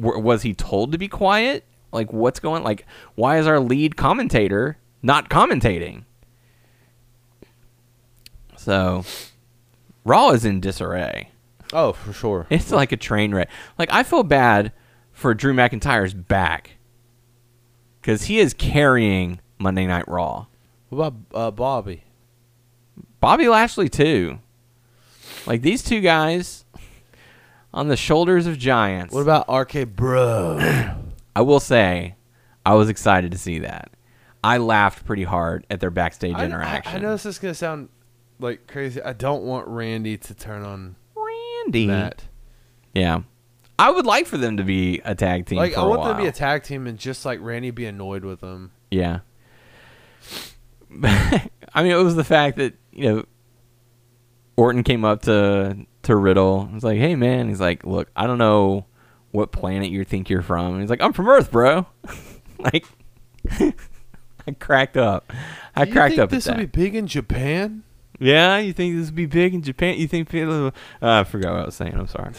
[0.00, 1.64] w- was he told to be quiet?
[1.92, 2.62] Like, what's going?
[2.62, 6.04] Like, why is our lead commentator not commentating?
[8.56, 9.04] So,
[10.04, 11.30] Raw is in disarray.
[11.72, 12.46] oh, for sure.
[12.50, 13.48] It's like a train wreck.
[13.78, 14.72] Like, I feel bad
[15.12, 16.72] for Drew McIntyre's back
[18.00, 20.46] because he is carrying Monday Night Raw.
[20.88, 22.04] What about uh, Bobby?
[23.20, 24.38] Bobby Lashley too.
[25.46, 26.64] Like these two guys
[27.72, 29.14] on the shoulders of giants.
[29.14, 30.58] What about RK Bro?
[31.36, 32.16] I will say,
[32.64, 33.90] I was excited to see that.
[34.42, 36.92] I laughed pretty hard at their backstage I, interaction.
[36.92, 37.88] I, I know this is gonna sound
[38.38, 39.02] like crazy.
[39.02, 41.86] I don't want Randy to turn on Randy.
[41.86, 42.24] that.
[42.94, 43.22] Yeah,
[43.78, 45.58] I would like for them to be a tag team.
[45.58, 48.24] Like I want them to be a tag team and just like Randy be annoyed
[48.24, 48.72] with them.
[48.90, 49.20] Yeah.
[51.02, 53.24] I mean, it was the fact that you know
[54.56, 56.62] Orton came up to to Riddle.
[56.62, 58.86] and was like, "Hey, man." He's like, "Look, I don't know
[59.30, 61.86] what planet you think you're from." And he's like, "I'm from Earth, bro."
[62.58, 62.86] like,
[63.50, 65.32] I cracked up.
[65.76, 67.84] I you cracked think up This will be big in Japan.
[68.18, 69.98] yeah, you think this would be big in Japan?
[69.98, 70.68] You think people?
[70.68, 70.70] Uh,
[71.20, 71.94] I forgot what I was saying.
[71.94, 72.32] I'm sorry.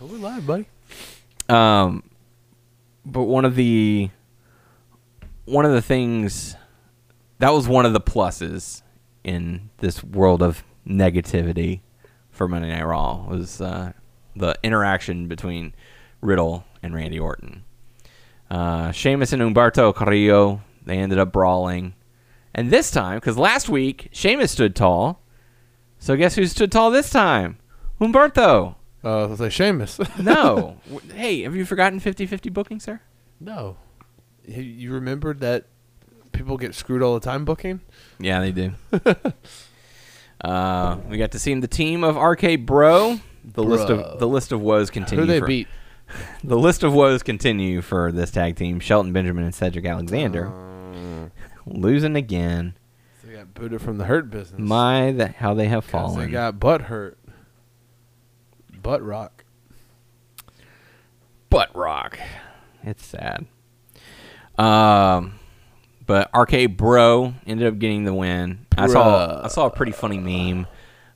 [0.00, 0.66] Oh, we live, buddy.
[1.48, 2.02] Um,
[3.06, 4.10] but one of the
[5.44, 6.56] one of the things
[7.42, 8.82] that was one of the pluses
[9.24, 11.80] in this world of negativity
[12.30, 13.94] for Monday Night Raw was uh,
[14.36, 15.74] the interaction between
[16.20, 17.64] Riddle and Randy Orton.
[18.48, 21.94] Uh, Sheamus and Humberto Carrillo they ended up brawling,
[22.54, 25.20] and this time because last week Sheamus stood tall,
[25.98, 27.58] so guess who stood tall this time?
[28.00, 28.76] Humberto.
[29.02, 29.98] Uh, I like Sheamus.
[30.20, 30.76] No.
[31.12, 33.00] Hey, have you forgotten 50-50 booking, sir?
[33.40, 33.78] no,
[34.46, 35.66] you remembered that
[36.32, 37.80] people get screwed all the time booking.
[38.18, 38.72] Yeah, they do.
[40.40, 43.20] uh, we got to see the team of RK Bro.
[43.44, 45.24] The list of the list of woes continue.
[45.24, 45.68] Who they for- beat?
[46.44, 48.80] The list of woes continue for this tag team.
[48.80, 51.28] Shelton Benjamin and Cedric Alexander Uh,
[51.64, 52.74] losing again.
[53.24, 54.60] they got booted from the hurt business.
[54.60, 56.18] My, that how they have fallen.
[56.20, 57.18] They got butt hurt.
[58.82, 59.44] Butt rock.
[61.48, 62.18] butt rock.
[62.82, 63.46] It's sad.
[64.58, 65.38] Um,
[66.12, 68.66] but RK Bro ended up getting the win.
[68.76, 70.66] I saw I saw a pretty funny meme,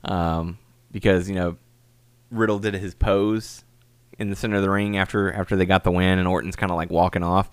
[0.04, 0.56] um,
[0.90, 1.58] because you know
[2.30, 3.62] Riddle did his pose
[4.18, 6.72] in the center of the ring after after they got the win, and Orton's kind
[6.72, 7.50] of like walking off.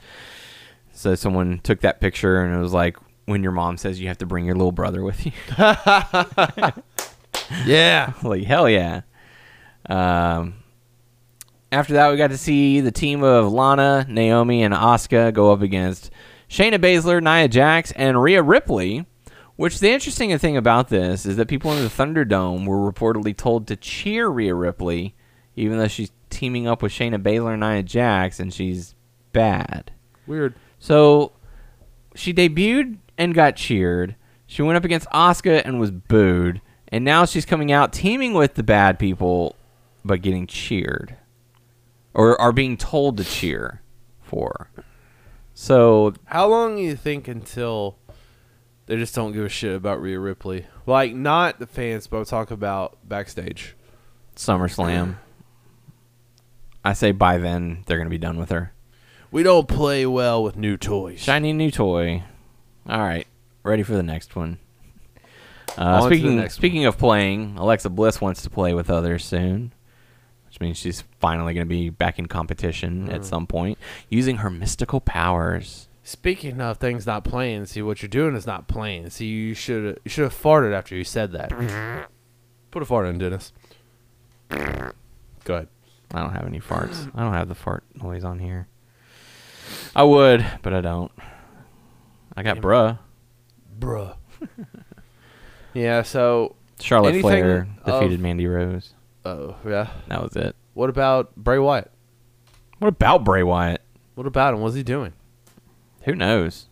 [0.93, 4.19] So someone took that picture, and it was like when your mom says you have
[4.19, 5.33] to bring your little brother with you.
[7.65, 8.13] Yeah.
[8.23, 9.01] like hell yeah.
[9.87, 10.55] Um,
[11.73, 15.61] after that, we got to see the team of Lana, Naomi, and Asuka go up
[15.61, 16.09] against
[16.53, 19.07] Shayna Baszler, Nia Jax, and Rhea Ripley.
[19.55, 23.65] Which the interesting thing about this is that people in the Thunderdome were reportedly told
[23.67, 25.15] to cheer Rhea Ripley,
[25.55, 28.93] even though she's teaming up with Shayna Baszler and Nia Jax, and she's
[29.31, 29.93] bad.
[30.27, 30.53] Weird.
[30.77, 31.31] So
[32.13, 34.15] she debuted and got cheered.
[34.45, 36.61] She went up against Asuka and was booed.
[36.89, 39.55] And now she's coming out teaming with the bad people,
[40.05, 41.15] but getting cheered.
[42.13, 43.81] Or are being told to cheer
[44.21, 44.69] for.
[45.53, 47.97] So How long do you think until
[48.85, 50.65] they just don't give a shit about Rhea Ripley?
[50.85, 53.75] Like, not the fans, but I'm talking about backstage.
[54.35, 55.17] SummerSlam.
[56.83, 58.73] I say by then they're gonna be done with her.
[59.31, 61.19] We don't play well with new toys.
[61.19, 62.23] Shiny new toy.
[62.87, 63.25] All right,
[63.63, 64.59] ready for the next one.
[65.77, 69.23] Uh, On to the speaking speaking of playing, Alexa Bliss wants to play with others
[69.23, 69.73] soon,
[70.63, 73.13] means she's finally going to be back in competition Mm.
[73.13, 73.77] at some point
[74.09, 75.87] using her mystical powers.
[76.03, 79.09] Speaking of things not playing, see what you're doing is not playing.
[79.09, 81.49] See, you should you should have farted after you said that.
[82.71, 83.53] Put a fart in, Dennis.
[84.49, 84.91] Go
[85.47, 85.67] ahead.
[86.13, 87.09] I don't have any farts.
[87.15, 88.67] I don't have the fart noise on here.
[89.95, 91.11] I would, but I don't.
[92.35, 92.99] I got bruh.
[93.79, 94.15] Bruh.
[95.73, 96.01] yeah.
[96.03, 98.93] So, Charlotte Flair defeated Mandy Rose.
[99.25, 99.89] Oh yeah.
[100.07, 100.55] That was it.
[100.73, 101.91] What about Bray Wyatt?
[102.79, 103.81] What about Bray Wyatt?
[104.15, 104.61] What about him?
[104.61, 105.13] What's he doing?
[106.03, 106.67] Who knows?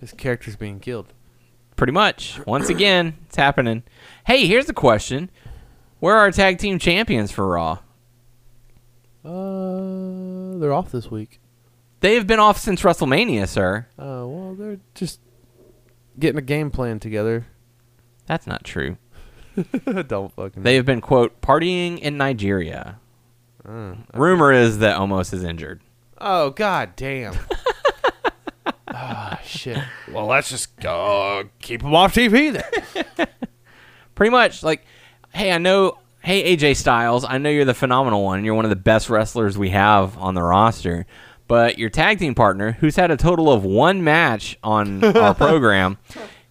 [0.00, 1.12] His character's being killed.
[1.76, 2.40] Pretty much.
[2.46, 3.82] Once again, it's happening.
[4.26, 5.30] Hey, here's a question:
[6.00, 7.78] Where are our tag team champions for Raw?
[9.24, 11.40] Uh, they're off this week.
[12.00, 13.86] They have been off since WrestleMania, sir.
[13.98, 15.20] Oh well, they're just
[16.18, 17.46] getting a game plan together.
[18.26, 18.98] That's not true.
[20.06, 20.62] Don't fucking.
[20.62, 22.98] They have been quote partying in Nigeria.
[23.68, 25.80] Uh, Rumor is that Omos is injured.
[26.18, 27.34] oh god damn.
[28.90, 29.78] Ah shit.
[30.10, 33.26] Well, let's just uh, keep them off TV then.
[34.14, 34.84] Pretty much, like,
[35.32, 38.44] hey, I know, hey AJ Styles, I know you're the phenomenal one.
[38.44, 41.06] You're one of the best wrestlers we have on the roster.
[41.46, 45.98] But your tag team partner, who's had a total of one match on our program,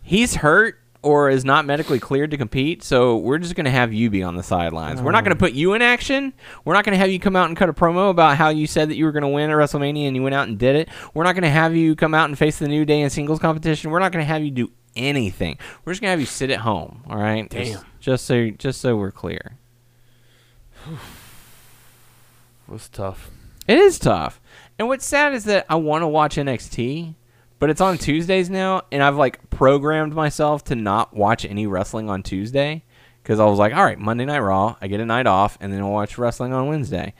[0.02, 2.84] he's hurt or is not medically cleared to compete.
[2.84, 5.02] So we're just going to have you be on the sidelines.
[5.02, 5.48] We're not going to oh.
[5.48, 6.34] put you in action.
[6.66, 8.68] We're not going to have you come out and cut a promo about how you
[8.68, 10.76] said that you were going to win at WrestleMania and you went out and did
[10.76, 10.90] it.
[11.14, 13.40] We're not going to have you come out and face the New Day in singles
[13.40, 13.92] competition.
[13.92, 15.58] We're not going to have you do anything.
[15.86, 17.04] We're just going to have you sit at home.
[17.10, 17.50] All right.
[17.50, 17.66] Damn.
[17.66, 19.58] Just, just so just so we're clear.
[22.68, 23.30] was tough.
[23.68, 24.40] It is tough.
[24.80, 27.16] And what's sad is that I want to watch NXT,
[27.60, 32.10] but it's on Tuesdays now, and I've like programmed myself to not watch any wrestling
[32.10, 32.84] on Tuesday
[33.24, 35.72] because I was like, all right, Monday Night Raw, I get a night off, and
[35.72, 37.14] then I'll watch wrestling on Wednesday.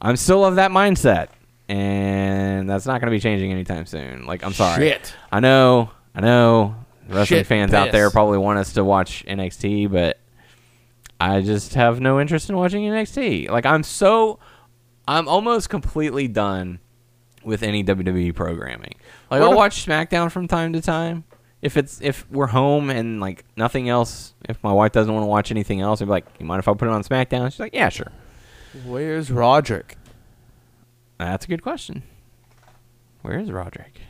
[0.00, 1.28] I'm still of that mindset,
[1.68, 4.26] and that's not going to be changing anytime soon.
[4.26, 4.88] Like, I'm sorry.
[4.88, 5.14] Shit.
[5.32, 6.74] I know, I know,
[7.08, 10.18] wrestling Shit fans out there probably want us to watch NXT, but
[11.20, 13.48] I just have no interest in watching NXT.
[13.50, 14.38] Like I'm so
[15.08, 16.80] I'm almost completely done
[17.46, 18.94] with any WWE programming.
[19.30, 21.24] Like I'll watch SmackDown from time to time.
[21.62, 25.28] If it's if we're home and like nothing else, if my wife doesn't want to
[25.28, 27.60] watch anything else, I'd be like, "You mind if I put it on SmackDown?" She's
[27.60, 28.12] like, "Yeah, sure."
[28.84, 29.96] Where's Roderick?
[31.18, 32.02] That's a good question.
[33.22, 34.00] Where is Roderick?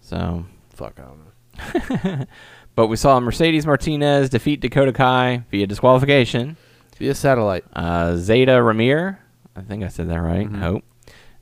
[0.00, 2.24] So, Fuck, I don't know.
[2.74, 6.56] but we saw Mercedes Martinez defeat Dakota Kai via disqualification.
[6.96, 7.64] Via satellite.
[7.72, 9.18] Uh, Zeta Ramir,
[9.54, 10.50] I think I said that right.
[10.50, 10.84] Hope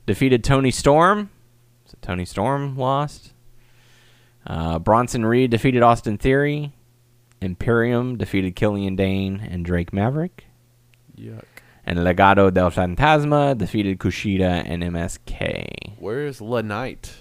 [0.07, 1.29] defeated Toni Storm.
[1.85, 3.33] So Toni Storm lost.
[4.47, 6.73] Uh, Bronson Reed defeated Austin Theory.
[7.39, 10.45] Imperium defeated Killian Dain and Drake Maverick.
[11.15, 11.43] Yuck.
[11.85, 15.99] And Legado del Fantasma defeated Kushida and MSK.
[15.99, 17.13] Where's La Knight?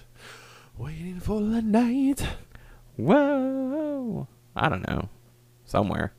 [0.79, 2.27] Waiting for La Knight.
[2.97, 4.27] Whoa!
[4.55, 5.09] I don't know.
[5.65, 6.13] Somewhere.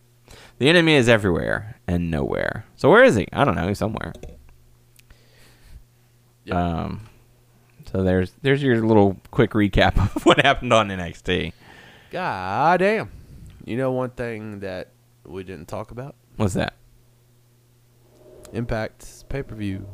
[0.59, 2.65] The enemy is everywhere and nowhere.
[2.75, 3.27] So where is he?
[3.33, 3.67] I don't know.
[3.67, 4.13] He's somewhere.
[6.47, 6.55] Yep.
[6.55, 7.09] Um.
[7.91, 11.51] So there's there's your little quick recap of what happened on NXT.
[12.11, 13.11] God damn.
[13.65, 14.91] You know one thing that
[15.25, 16.15] we didn't talk about?
[16.37, 16.73] What's that?
[18.53, 19.87] Impact's pay per view.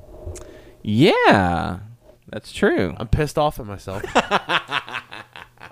[0.83, 1.79] Yeah,
[2.29, 2.93] that's true.
[2.97, 4.03] I'm pissed off at myself.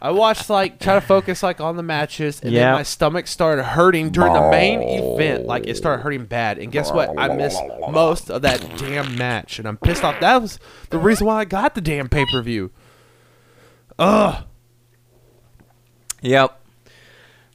[0.02, 2.60] I watched like try to focus like on the matches, and Yeah.
[2.66, 5.46] then my stomach started hurting during the main event.
[5.46, 7.12] Like it started hurting bad, and guess what?
[7.20, 10.20] I missed most of that damn match, and I'm pissed off.
[10.20, 10.58] That was
[10.90, 12.72] the reason why I got the damn pay per view.
[14.00, 14.44] Ugh.
[16.22, 16.60] Yep.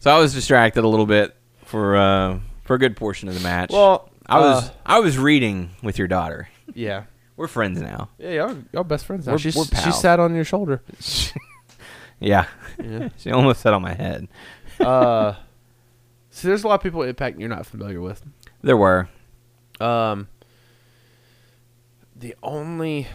[0.01, 3.41] So I was distracted a little bit for uh, for a good portion of the
[3.41, 3.71] match.
[3.73, 6.49] Well, I was uh, I was reading with your daughter.
[6.75, 7.05] Yeah.
[7.37, 8.09] We're friends now.
[8.19, 9.33] Yeah, y'all, y'all best friends now.
[9.35, 10.83] We're- we're she sat on your shoulder.
[12.21, 12.47] Yeah.
[12.83, 13.09] Yeah.
[13.19, 14.29] she almost sat on my head.
[14.81, 15.35] uh,
[16.31, 18.23] see, there's a lot of people at Impact you're not familiar with.
[18.63, 19.09] There were.
[19.81, 20.29] Um,
[22.15, 23.07] the only,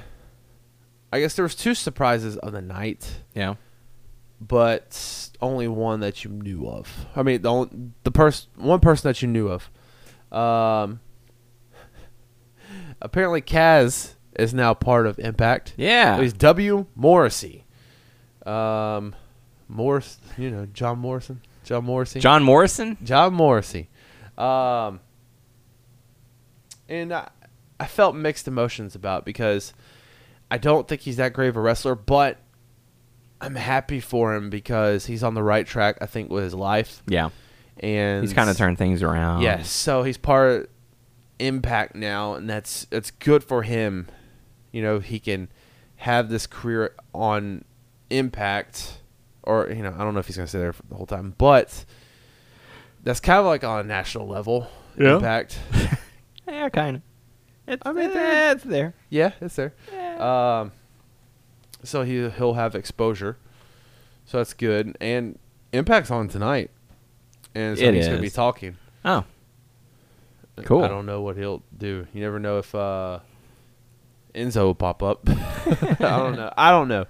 [1.12, 3.56] I guess there was two surprises of the night, Yeah.
[4.40, 7.08] but only one that you knew of.
[7.16, 7.70] I mean, the only,
[8.04, 9.70] the person, one person that you knew of.
[10.32, 11.00] Um,
[13.02, 15.74] apparently Kaz is now part of Impact.
[15.78, 16.22] Yeah.
[16.22, 17.66] He's W Morrissey.
[18.46, 19.16] Um,
[19.68, 22.20] Morris, you know John Morrison, John Morrissey.
[22.20, 22.98] John Morrison?
[23.04, 23.90] John Morrissey.
[24.38, 25.00] Um,
[26.90, 27.30] and I,
[27.80, 29.74] I felt mixed emotions about because
[30.50, 32.38] I don't think he's that great of a wrestler, but
[33.40, 37.02] I'm happy for him because he's on the right track, I think, with his life.
[37.08, 37.30] Yeah.
[37.80, 39.42] And He's kind of turned things around.
[39.42, 40.68] Yes, so he's part of
[41.40, 44.08] Impact now, and that's that's good for him.
[44.72, 45.50] You know, he can
[45.96, 47.66] have this career on
[48.12, 49.00] Impact,
[49.44, 51.34] or you know, I don't know if he's gonna stay there for the whole time,
[51.38, 51.86] but
[53.04, 54.68] that's kind of like on a national level.
[54.98, 55.16] Yeah.
[55.16, 55.58] Impact,
[56.48, 57.02] Yeah, kind of.
[57.68, 58.94] It's, I mean, eh, it's there.
[59.10, 59.74] yeah, it's there.
[60.22, 60.72] Um,
[61.84, 63.38] so he he'll have exposure,
[64.26, 64.98] so that's good.
[65.00, 65.40] And
[65.72, 66.70] Impact's on tonight,
[67.56, 68.78] and so It he's gonna be talking.
[69.06, 69.24] Oh.
[70.66, 70.84] Cool.
[70.84, 72.06] I don't know what he'll do.
[72.14, 73.20] You never know if uh,
[74.36, 75.22] Enzo will pop up.
[75.28, 76.54] I don't know.
[76.56, 77.06] I don't know.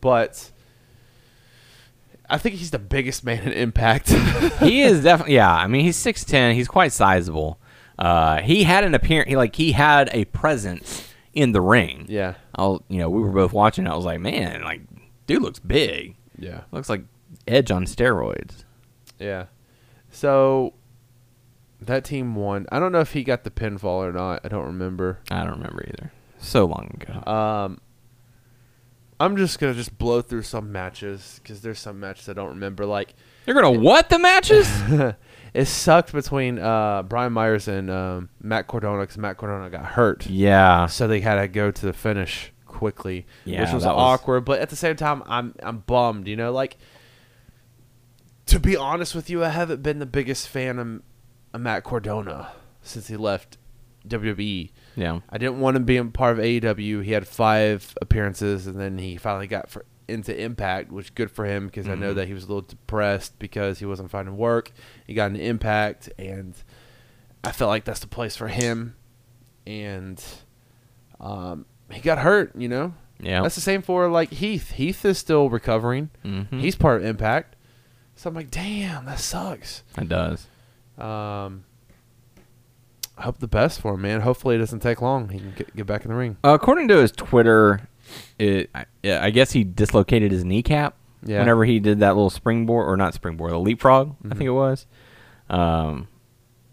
[0.00, 0.50] But
[2.28, 4.08] I think he's the biggest man in Impact.
[4.60, 5.54] he is definitely yeah.
[5.54, 6.54] I mean, he's six ten.
[6.54, 7.58] He's quite sizable.
[7.98, 9.28] Uh, he had an appearance.
[9.28, 12.06] He like he had a presence in the ring.
[12.08, 13.86] yeah, I'll you know we were both watching.
[13.86, 14.80] I was like, man, like
[15.26, 16.16] dude looks big.
[16.38, 17.02] yeah, Looks like
[17.46, 18.64] Edge on steroids.
[19.18, 19.46] yeah.
[20.10, 20.74] So
[21.80, 22.66] that team won.
[22.72, 24.40] I don't know if he got the pinfall or not.
[24.44, 25.20] I don't remember.
[25.30, 26.12] I don't remember either.
[26.38, 27.30] So long ago.
[27.32, 27.80] Um,
[29.20, 32.86] I'm just gonna just blow through some matches because there's some matches I don't remember.
[32.86, 33.14] Like
[33.46, 34.66] You're gonna what the matches?
[35.54, 40.26] it sucked between uh, Brian Myers and um, Matt Cardona because Matt Cardona got hurt,
[40.26, 40.86] yeah.
[40.86, 44.46] so they had to go to the finish quickly, Yeah, which was that was- awkward.
[44.46, 46.26] But at the same time, I'm I'm bummed.
[46.26, 46.78] You know, like
[48.46, 51.02] to be honest with you, I haven't been the biggest fan of,
[51.52, 52.52] of Matt Cardona
[52.82, 53.58] since he left
[54.08, 54.70] WWE.
[54.96, 55.20] Yeah.
[55.30, 57.04] I didn't want him being part of AEW.
[57.04, 61.44] He had five appearances, and then he finally got for, into Impact, which good for
[61.44, 64.72] him because I know that he was a little depressed because he wasn't finding work.
[65.06, 66.54] He got into Impact, and
[67.44, 68.96] I felt like that's the place for him.
[69.66, 70.22] And
[71.20, 72.94] um, he got hurt, you know.
[73.20, 73.42] Yeah.
[73.42, 74.72] That's the same for like Heath.
[74.72, 76.10] Heath is still recovering.
[76.24, 76.60] Mhm.
[76.60, 77.54] He's part of Impact.
[78.16, 79.82] So I'm like, damn, that sucks.
[79.96, 80.46] It does.
[80.98, 81.64] Um,
[83.20, 84.20] hope the best for him, man.
[84.20, 85.28] Hopefully, it doesn't take long.
[85.28, 86.36] He can get, get back in the ring.
[86.44, 87.88] Uh, according to his Twitter,
[88.38, 91.38] it, I, yeah, I guess he dislocated his kneecap Yeah.
[91.40, 94.16] whenever he did that little springboard or not springboard, the leapfrog.
[94.24, 94.86] I think it was.
[95.48, 96.08] Um,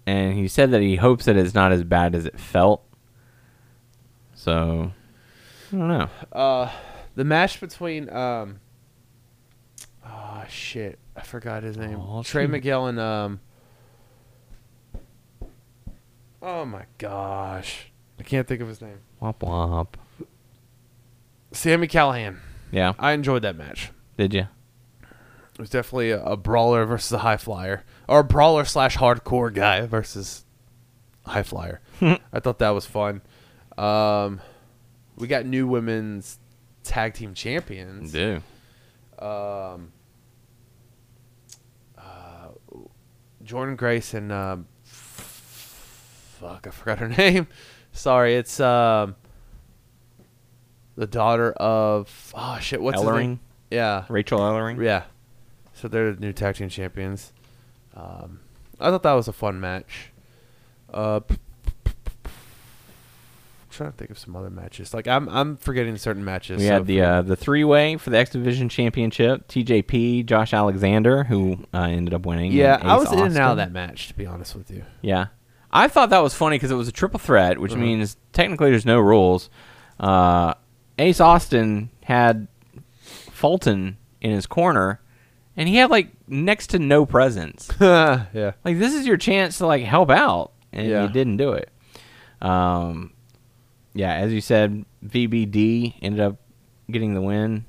[0.05, 2.83] and he said that he hopes that it's not as bad as it felt.
[4.35, 4.91] So
[5.71, 6.09] I don't know.
[6.31, 6.71] Uh,
[7.15, 8.59] the match between um,
[10.05, 11.99] oh shit, I forgot his name.
[11.99, 12.47] Oh, Trey.
[12.47, 13.39] Miguel and um.
[16.41, 17.87] Oh my gosh,
[18.19, 18.99] I can't think of his name.
[19.21, 19.87] Womp womp.
[21.51, 22.37] Sami Callihan.
[22.71, 22.93] Yeah.
[22.99, 23.91] I enjoyed that match.
[24.17, 24.47] Did you?
[25.01, 29.51] It was definitely a, a brawler versus a high flyer, or a brawler slash hardcore
[29.51, 30.45] guy versus
[31.25, 31.81] high flyer.
[32.01, 33.21] I thought that was fun.
[33.77, 34.39] Um,
[35.15, 36.37] we got new women's
[36.83, 38.11] tag team champions.
[38.11, 38.41] Do.
[39.17, 39.91] Um,
[41.97, 42.49] uh,
[43.43, 44.67] Jordynne Grace and um,
[46.47, 47.47] fuck, I forgot her name.
[47.91, 49.15] Sorry, it's um,
[50.95, 53.19] the daughter of oh shit, what's his Ellering?
[53.21, 53.39] name?
[53.71, 54.83] Yeah, Rachel Ellering.
[54.83, 55.03] yeah.
[55.73, 57.33] So they're the new tag team champions.
[57.95, 58.39] Um,
[58.79, 60.11] I thought that was a fun match.
[60.91, 61.35] Uh, p-
[63.69, 64.93] trying to think of some other matches.
[64.93, 66.59] Like I'm, I'm forgetting certain matches.
[66.59, 69.47] We so had the uh, the three way for the X Division Championship.
[69.47, 72.51] TJP, Josh Alexander, who uh, ended up winning.
[72.51, 72.79] yeah.
[72.81, 74.83] I was in and out of that match to be honest with you.
[75.01, 75.27] Yeah.
[75.71, 78.85] I thought that was funny because it was a triple threat, which means technically there's
[78.85, 79.49] no rules.
[79.99, 80.53] Uh,
[80.97, 82.47] Ace Austin had
[83.31, 85.01] Fulton in his corner,
[85.55, 87.69] and he had like next to no presence.
[87.81, 88.53] yeah.
[88.63, 91.03] like this is your chance to like help out, and Yeah.
[91.03, 91.69] you didn't do it.
[92.41, 93.13] Um,
[93.93, 96.37] yeah, as you said, VBD ended up
[96.89, 97.65] getting the win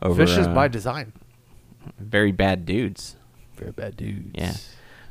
[0.00, 1.12] over Fish is uh, by design.
[1.98, 3.16] very bad dudes.
[3.56, 4.30] Very bad dudes.
[4.34, 4.54] Yeah.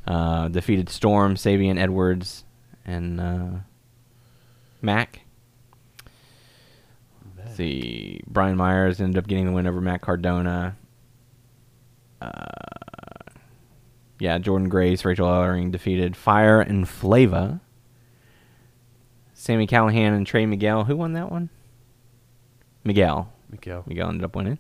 [0.06, 2.44] Uh, defeated Storm, Sabian Edwards,
[2.86, 3.50] and uh,
[4.82, 5.22] Mac.
[7.38, 10.76] Let's see, Brian Myers ended up getting the win over Matt Cardona.
[12.22, 12.46] Uh,
[14.20, 17.62] yeah, Jordynne Grace, Rachel Ellering defeated Fire and Flava.
[19.34, 20.86] Sami Callihan and Trey Miguel.
[20.86, 21.50] Who won that one?
[22.84, 23.32] Miguel.
[23.50, 23.84] Miguel.
[23.86, 24.60] Miguel ended up winning.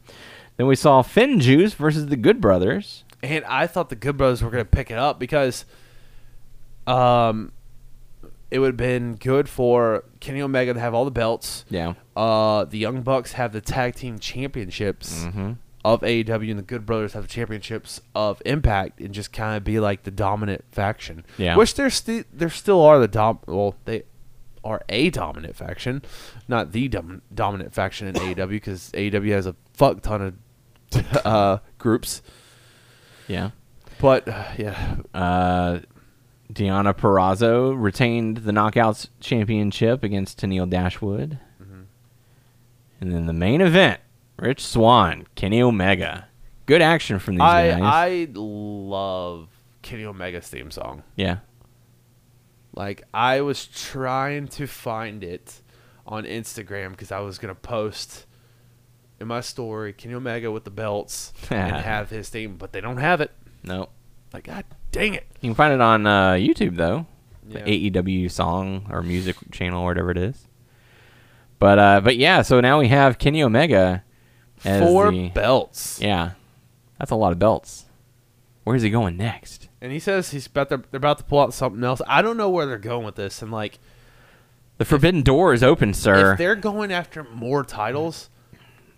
[0.57, 3.05] Then we saw FinJuice versus the Good Brothers.
[3.23, 5.65] And I thought the Good Brothers were going to pick it up because
[6.85, 7.51] um,
[8.51, 11.65] it would have been good for Kenny Omega to have all the belts.
[11.69, 11.93] Yeah.
[12.15, 15.53] Uh, the Young Bucks have the tag team championships Mm-hmm.
[15.85, 19.63] of AEW, and the Good Brothers have the championships of Impact, and just kind of
[19.63, 21.23] be like the dominant faction.
[21.37, 21.55] Yeah.
[21.55, 23.39] Which they're still there still are the dom.
[23.47, 24.03] Well, they
[24.65, 26.01] are a dominant faction,
[26.47, 30.21] not the dom- dominant faction in AEW because AEW has a fuck ton
[30.93, 32.21] of uh, groups.
[33.27, 33.51] Yeah.
[33.99, 35.79] But uh, yeah, Uh,
[36.51, 41.39] Deonna Purrazzo retained the Knockouts Championship against Tennille Dashwood.
[41.61, 41.81] Mm-hmm.
[43.01, 43.99] And then the main event,
[44.37, 46.27] Rich Swann, Kenny Omega.
[46.65, 47.81] Good action from these I guys.
[47.83, 49.49] I love
[49.81, 51.03] Kenny Omega's theme song.
[51.15, 51.37] yeah.
[52.75, 55.61] Like I was trying to find it
[56.07, 58.25] on Instagram because I was gonna post
[59.23, 62.97] in my story Kenny Omega with the belts and have his theme, but they don't
[62.97, 63.31] have it.
[63.63, 63.89] No.
[64.33, 65.25] Like God dang it!
[65.41, 67.07] You can find it on uh, YouTube though.
[67.47, 67.63] Yeah.
[67.63, 70.47] The AEW song or music channel or whatever it is.
[71.59, 74.03] But uh, but yeah, so now we have Kenny Omega
[74.65, 75.99] as Four the belts.
[76.01, 76.31] yeah
[76.99, 77.85] That's a lot of belts.
[78.63, 79.67] Where's he going next?
[79.81, 82.01] And he says he's about to, they're about to pull out something else.
[82.07, 83.41] I don't know where they're going with this.
[83.41, 83.77] And like,
[84.77, 86.31] The forbidden door is open, sir.
[86.31, 88.29] if they're going after more titles,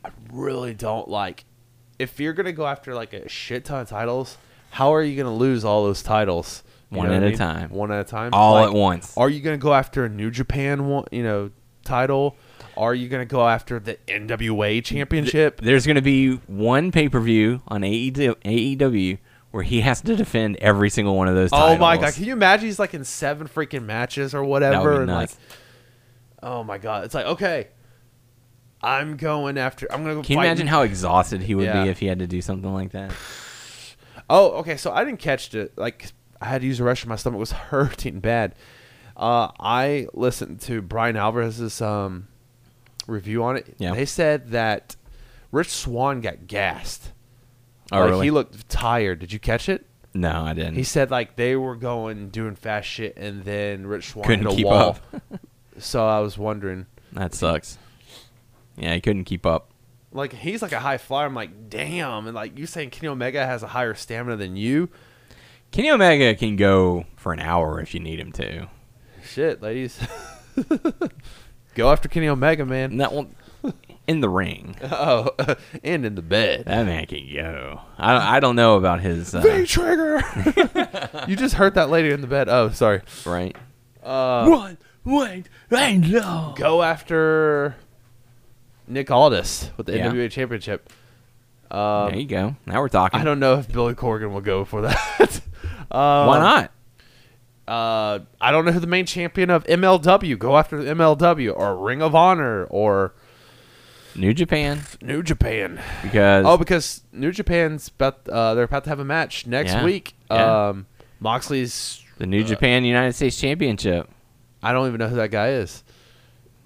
[0.05, 1.45] I really don't like.
[1.97, 4.37] If you're gonna go after like a shit ton of titles,
[4.69, 6.63] how are you gonna lose all those titles?
[6.91, 7.37] You One at a mean?
[7.37, 7.69] time.
[7.71, 8.31] One at a time.
[8.33, 9.17] All Like, at once.
[9.17, 11.05] Are you gonna go after a New Japan one?
[11.11, 11.51] You know,
[11.83, 12.35] title.
[12.77, 15.61] Are you gonna go after the NWA championship?
[15.61, 19.17] There's to be one pay per view on AEW,
[19.51, 21.49] where he has to defend every single one of those.
[21.53, 22.13] Oh my god!
[22.13, 25.01] Can you imagine he's like in seven freaking matches or whatever?
[25.01, 25.31] and like,
[26.43, 27.05] oh my god!
[27.05, 27.69] It's like okay,
[28.85, 29.91] I'm going after.
[29.91, 30.21] I'm gonna go.
[30.21, 31.83] Can you fight- imagine how exhausted he would Yeah.
[31.83, 33.11] be if he had to do something like that?
[34.29, 34.77] Oh, okay.
[34.77, 35.77] So I didn't catch it.
[35.77, 36.07] Like
[36.41, 37.07] I had to use the restroom.
[37.07, 38.55] My stomach was hurting bad.
[39.17, 42.27] Uh, I listened to Bryan Alvarez's um,
[43.07, 43.73] review on it.
[43.77, 43.93] Yeah.
[43.93, 44.95] They said that
[45.51, 47.11] Rich Swann got gassed.
[47.91, 48.25] Oh, like, really?
[48.27, 49.19] He looked tired.
[49.19, 49.85] Did you catch it?
[50.13, 50.75] no, I didn't.
[50.75, 54.53] He said like they were going doing fast shit, and then Rich Swann Couldn't hit
[54.53, 54.97] a keep wall.
[55.31, 55.41] up.
[55.77, 57.77] so I was wondering, that sucks.
[58.77, 59.71] Yeah, he couldn't keep up.
[60.11, 61.25] like he's like a high flyer.
[61.27, 64.89] I'm like, damn, and like you saying Kenny Omega has a higher stamina than you.
[65.71, 68.67] Kenny Omega can go for an hour if you need him to.
[69.23, 69.99] Shit, ladies.
[71.75, 72.91] Go after Kenny Omega, man.
[72.91, 73.35] And that one
[74.07, 74.75] in the ring.
[74.83, 75.31] Oh,
[75.83, 76.65] and in the bed.
[76.65, 77.81] That man can go.
[77.97, 80.21] I don't, I don't know about his uh, V trigger.
[81.27, 82.47] you just hurt that lady in the bed.
[82.47, 83.01] Oh, sorry.
[83.25, 83.55] right.
[84.03, 86.53] Uh, One, wait, I know.
[86.55, 87.75] go after
[88.87, 90.09] Nick Aldis with the Yeah.
[90.11, 90.91] NWA Championship.
[91.71, 92.55] Um, there you go.
[92.65, 93.19] Now we're talking.
[93.19, 95.41] I don't know if Billy Corgan will go for that.
[95.91, 96.71] um, Why not?
[97.67, 100.37] Uh, I don't know who the main champion of MLW.
[100.37, 103.15] Go after the MLW or Ring of Honor or
[104.15, 105.81] New Japan New Japan.
[106.03, 109.83] because Oh, because New Japan's about uh, they're about to have a match next Yeah.
[109.83, 110.13] week.
[110.29, 110.67] Yeah.
[110.69, 110.85] Um,
[111.19, 114.07] Moxley's the New Japan United States Championship.
[114.61, 115.83] I don't even know who that guy is.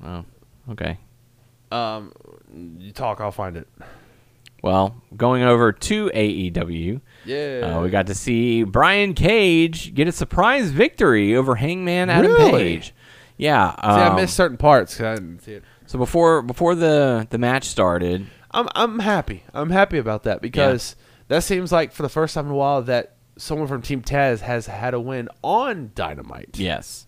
[0.03, 0.25] Oh,
[0.71, 0.97] okay.
[1.71, 2.11] Um,
[2.79, 3.67] you talk, I'll find it.
[4.61, 10.11] Well, going over to AEW, Yeah, uh, we got to see Brian Cage get a
[10.11, 12.51] surprise victory over Hangman Adam Really?
[12.51, 12.93] Page.
[13.37, 13.71] Yeah.
[13.71, 15.63] See, I um, missed certain parts because I didn't see it.
[15.85, 19.43] So before before the the match started, I'm I'm happy.
[19.53, 20.97] I'm happy about that because
[21.29, 24.41] that seems like for the first time in a while that someone from Team Taz
[24.41, 26.59] has had a win on Dynamite.
[26.59, 27.07] yes.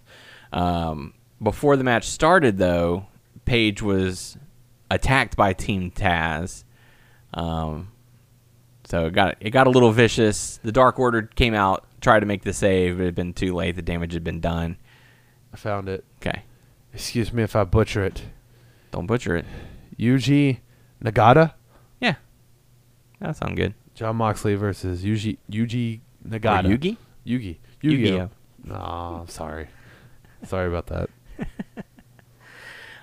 [0.53, 3.07] Um, before the match started, though,
[3.43, 4.37] Page was
[4.95, 6.63] attacked by Team Taz.
[7.33, 7.91] Um,
[8.83, 10.59] so it got it got a little vicious.
[10.63, 13.53] The Dark Order came out, tried to make the save, but it had been too
[13.53, 13.75] late.
[13.75, 14.77] The damage had been done.
[15.53, 16.03] I found it.
[16.21, 16.43] Okay,
[16.93, 18.23] Excuse me if I butcher it.
[18.91, 19.45] don't butcher it.
[19.99, 20.59] Yuji
[21.03, 21.53] Nagata,
[21.99, 22.15] Yeah,
[23.19, 23.73] that sounds good.
[23.95, 26.63] Jon Moxley versus Yuji Yuji Or Nagata.
[26.65, 26.97] Yugi.
[27.25, 27.57] Yugi.
[27.81, 28.29] Yu-Gi-Oh.
[28.69, 28.73] Yu-Gi-Oh.
[28.73, 29.67] Aw, sorry.
[30.45, 31.09] sorry about that.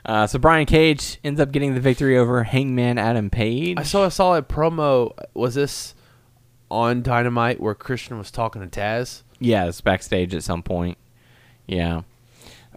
[0.08, 3.76] Uh, so Brian Cage ends up getting the victory over Hangman Adam Page.
[3.78, 5.12] I saw a solid promo.
[5.34, 5.94] Was this
[6.70, 9.22] on Dynamite where Christian was talking to Taz?
[9.38, 10.96] Yeah, it's backstage at some point.
[11.66, 12.02] Yeah.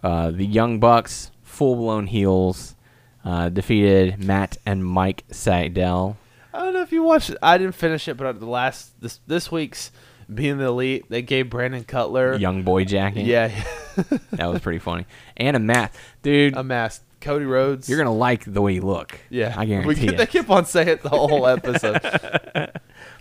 [0.02, 2.76] Uh, the Young Bucks, full blown heels,
[3.24, 6.18] uh, defeated Matt and Mike Seidel.
[6.52, 7.38] I don't know if you watched it.
[7.42, 9.90] I didn't finish it, but the last this this week's
[10.34, 12.34] being the elite, they gave Brandon Cutler.
[12.36, 13.26] Young boy jacking.
[13.26, 13.48] Yeah,
[14.32, 15.06] That was pretty funny.
[15.36, 15.94] And a Matt.
[16.22, 17.02] Dude, a mask.
[17.20, 17.88] Cody Rhodes.
[17.88, 19.16] you're going to like the way you look.
[19.30, 20.30] Yeah, I We guarantee They it.
[20.30, 22.00] keep on saying it the whole episode.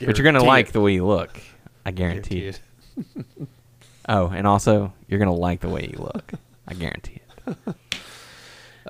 [0.03, 0.73] But you're going to like it.
[0.73, 1.39] the way you look.
[1.85, 2.59] I guarantee Guarantee
[2.97, 3.05] it.
[3.39, 3.47] it.
[4.09, 6.31] Oh, and also, you're going to like the way you look.
[6.67, 7.57] I guarantee it.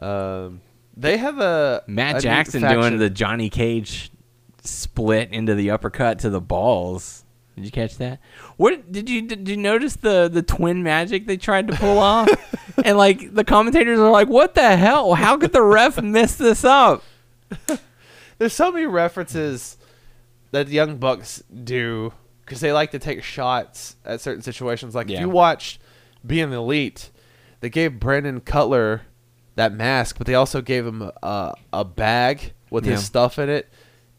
[0.01, 0.61] Um,
[0.95, 4.11] they have a Matt a Jackson doing the Johnny Cage
[4.63, 7.20] split into the uppercut to the balls.
[7.56, 8.20] Did you catch that?
[8.58, 12.30] What did you did you notice the the twin magic they tried to pull off?
[12.86, 15.14] and like the commentators are like, "What the hell?
[15.16, 17.04] How could the ref miss this up?"
[18.38, 19.78] There's so many references
[20.52, 22.14] that the Young Bucks do
[22.45, 24.95] because they like to take shots at certain situations.
[24.95, 25.18] Like Yeah.
[25.18, 25.80] if you watched
[26.26, 27.12] Being the Elite,
[27.60, 29.02] they gave Brandon Cutler
[29.56, 32.93] that mask, but they also gave him a, a bag with Yeah.
[32.93, 33.70] his stuff in it,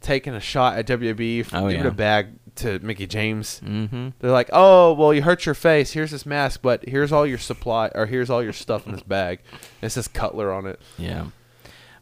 [0.01, 1.89] taking a shot at WB, Oh, giving yeah.
[1.89, 3.61] a bag to Mickie James.
[3.65, 4.11] Mm-hmm.
[4.21, 5.93] They're like, "Oh, well, you hurt your face.
[5.93, 9.03] Here's this mask, but here's all your supply, or here's all your stuff in this
[9.03, 10.81] bag." And it says Cutler on it.
[10.99, 11.27] Yeah.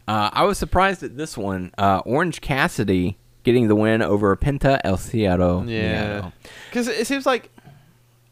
[0.07, 1.71] Uh, I was surprised at this one.
[1.77, 5.63] Uh, Orange Cassidy getting the win over Penta El Cielo.
[5.63, 6.31] Yeah,
[6.69, 7.49] because it seems like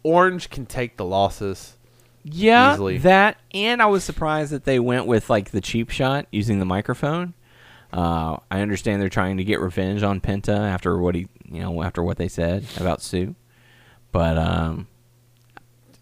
[0.03, 1.75] Orange can take the losses.
[2.23, 2.97] Yeah, Easily.
[2.99, 6.65] that, and I was surprised that they went with like the cheap shot using the
[6.65, 7.33] microphone.
[7.91, 11.81] Uh, I understand they're trying to get revenge on Penta after what he, you know,
[11.81, 13.35] after what they said about Sue.
[14.11, 14.87] But um,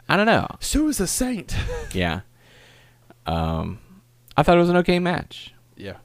[0.10, 0.48] I don't know.
[0.60, 1.56] Sue is a saint.
[1.94, 2.22] Yeah.
[3.26, 3.80] Um,
[4.36, 5.54] I thought it was an okay match.
[5.76, 5.98] yeah.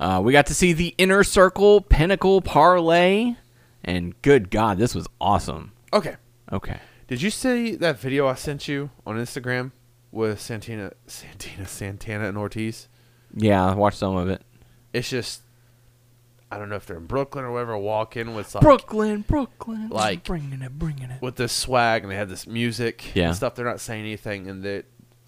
[0.00, 3.34] Uh, we got to see the Inner Circle Pinnacle Parlay,
[3.84, 5.72] and good God, this was awesome.
[5.92, 6.16] Okay.
[6.52, 6.78] Okay.
[7.06, 9.70] Did you see that video I sent you on Instagram
[10.10, 12.88] with Santina, Santina, Santana, and Ortiz?
[13.34, 14.42] Yeah, I watched some of it.
[14.92, 15.42] It's just,
[16.50, 19.88] I don't know if they're in Brooklyn or wherever, walk in with like, Brooklyn, Brooklyn,
[19.88, 21.22] Like- bringing it, bringing it.
[21.22, 23.28] with this swag, and they have this music Yeah.
[23.28, 23.54] and stuff.
[23.54, 24.84] They're not saying anything, and that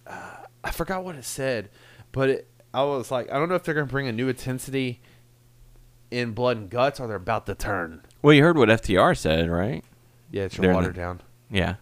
[0.06, 1.70] uh, I forgot what it said,
[2.12, 5.00] but it, I was like, I don't know if they're gonna bring a new intensity
[6.10, 8.02] in Blood and Guts, or they're about to turn.
[8.22, 9.82] Well, you heard what FTR said, right?
[10.30, 11.22] Yeah, it's They're water the- down.
[11.50, 11.76] Yeah.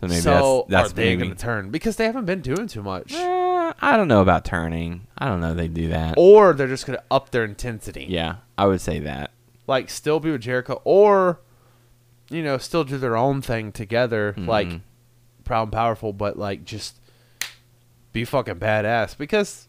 [0.00, 1.22] So maybe so that's that's are they maybe.
[1.24, 3.18] gonna turn because they haven't been doing too much, Eh,
[3.80, 5.06] I don't know about turning.
[5.18, 6.14] I don't know they do that.
[6.16, 8.06] or they're just gonna up their intensity.
[8.08, 9.30] Yeah, I would say that.
[9.66, 11.40] like still be with Jericho, or
[12.28, 14.80] you know, still do their own thing together, like Mhm.
[15.44, 16.96] proud and powerful, but like just
[18.12, 19.68] be fucking badass because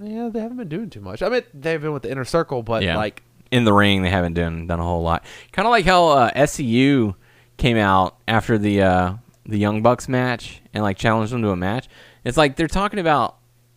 [0.00, 1.22] yeah, they haven't been doing too much.
[1.22, 2.96] I mean, they've been with the inner circle, but Yeah.
[2.96, 5.24] like in the ring they haven't done done a whole lot.
[5.52, 7.14] Kind of like how uh, SCU
[7.56, 9.12] came out after the uh,
[9.46, 11.88] the Young Bucks match and like challenged them to a match.
[12.24, 13.36] It's like they're talking about,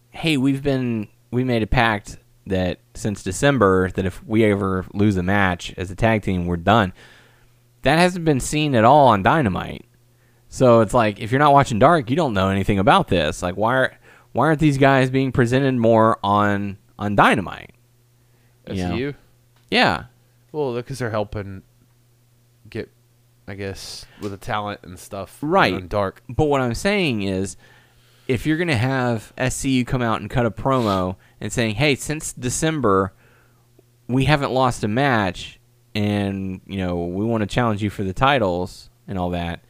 [0.10, 5.18] hey, we've been we made a pact that since December that if we ever lose
[5.18, 6.94] a match as a tag team, we're done.
[7.84, 9.86] That hasn't been seen at all on Dynamite.
[10.50, 13.42] So it's like if you're not watching Dark, you don't know anything about this.
[13.42, 13.98] Like why are
[14.34, 17.72] why aren't these guys being presented more on on Dynamite?
[18.70, 18.96] You know?
[18.96, 19.16] SCU.
[19.70, 20.06] Yeah.
[20.52, 21.64] Well, because they're helping
[22.70, 22.90] get,
[23.48, 25.40] I guess, with the talent and stuff.
[25.42, 25.90] Right.
[25.90, 26.22] Dark.
[26.30, 27.58] But what I'm saying is,
[28.28, 31.96] if you're going to have SCU come out and cut a promo and saying, "Hey,
[31.96, 33.14] since December,
[34.08, 35.60] we haven't lost a match,
[35.96, 39.64] and you know we want to challenge you for the titles and all that,"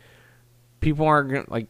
[0.80, 1.68] people aren't gonna, like.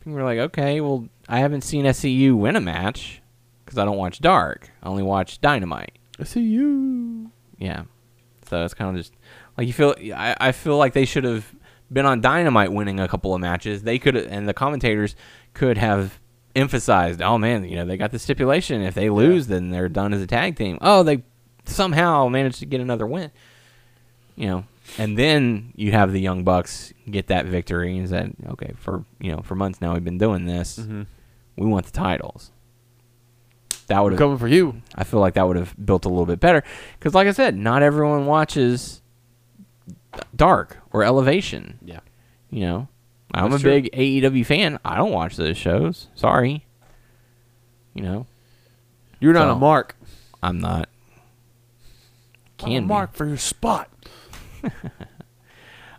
[0.00, 3.22] People are like, "Okay, well, I haven't seen SCU win a match
[3.64, 4.68] because I don't watch Dark.
[4.82, 7.30] I only watch Dynamite." SCU.
[7.58, 7.84] Yeah.
[8.48, 9.14] So it's kind of just
[9.56, 9.94] like you feel.
[10.14, 11.54] I, I feel like they should have
[11.92, 13.82] been on Dynamite winning a couple of matches.
[13.82, 15.14] They could and the commentators
[15.54, 16.18] could have
[16.54, 18.82] emphasized, "Oh man, you know they got the stipulation.
[18.82, 20.78] If they lose, then they're done as a tag team.
[20.80, 21.22] Oh, they
[21.64, 23.30] somehow managed to get another win.
[24.36, 24.64] You know."
[24.98, 29.32] And then you have the Young Bucks get that victory and said, "Okay, for you
[29.32, 30.78] know, for months now we've been doing this.
[30.78, 31.02] Mm-hmm.
[31.56, 32.50] We want the titles."
[33.86, 34.80] That would have coming for you.
[34.94, 36.62] I feel like that would have built a little bit better
[36.98, 39.02] because, like I said, not everyone watches
[40.34, 41.78] Dark or Elevation.
[41.82, 42.00] Yeah.
[42.50, 42.88] You know,
[43.34, 43.80] I'm That's a true.
[43.82, 44.78] big AEW fan.
[44.84, 46.08] I don't watch those shows.
[46.14, 46.66] Sorry.
[47.94, 48.26] You know,
[49.20, 49.96] You're not So- a mark.
[50.42, 50.88] I'm not.
[52.58, 52.86] Can a be.
[52.86, 53.88] mark for your spot.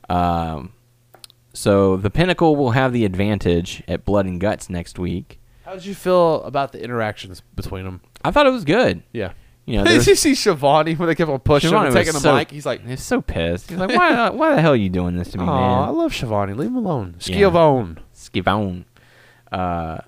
[0.09, 0.73] Um,
[1.53, 5.39] so the Pinnacle will have the advantage at Blood and Guts next week.
[5.65, 8.01] How did you feel about the interactions between them?
[8.23, 9.03] I thought it was good.
[9.13, 9.31] Yeah.
[9.65, 12.13] You know, Did you see Shivani when they kept on pushing him Shivani and taking
[12.13, 12.51] the so- mic?
[12.51, 13.69] He's like, he's so pissed.
[13.69, 15.55] He's like, why, why the hell are you doing this to me, man?
[15.55, 16.57] "Oh, I love Shivani.
[16.57, 17.15] Leave him alone.
[17.19, 17.23] Yeah.
[17.23, 18.85] Schiavone." skip on.
[19.51, 19.99] Uh,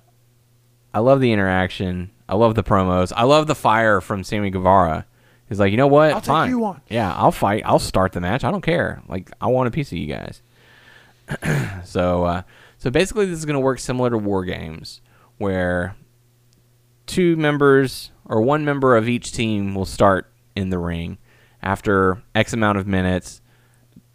[0.92, 2.10] I love the interaction.
[2.28, 3.12] I love the promos.
[3.14, 5.06] I love the fire from Sammy Guevara.
[5.48, 6.12] He's like, you know what?
[6.12, 6.80] I'll take you on.
[6.88, 7.62] Yeah, I'll fight.
[7.64, 8.42] I'll start the match.
[8.42, 9.02] I don't care.
[9.08, 10.42] Like, I want a piece of you guys.
[11.84, 12.42] so, uh,
[12.78, 15.00] so basically, this is going to work similar to War Games,
[15.38, 15.94] where
[17.06, 21.18] two members or one member of each team will start in the ring
[21.62, 23.40] after X amount of minutes.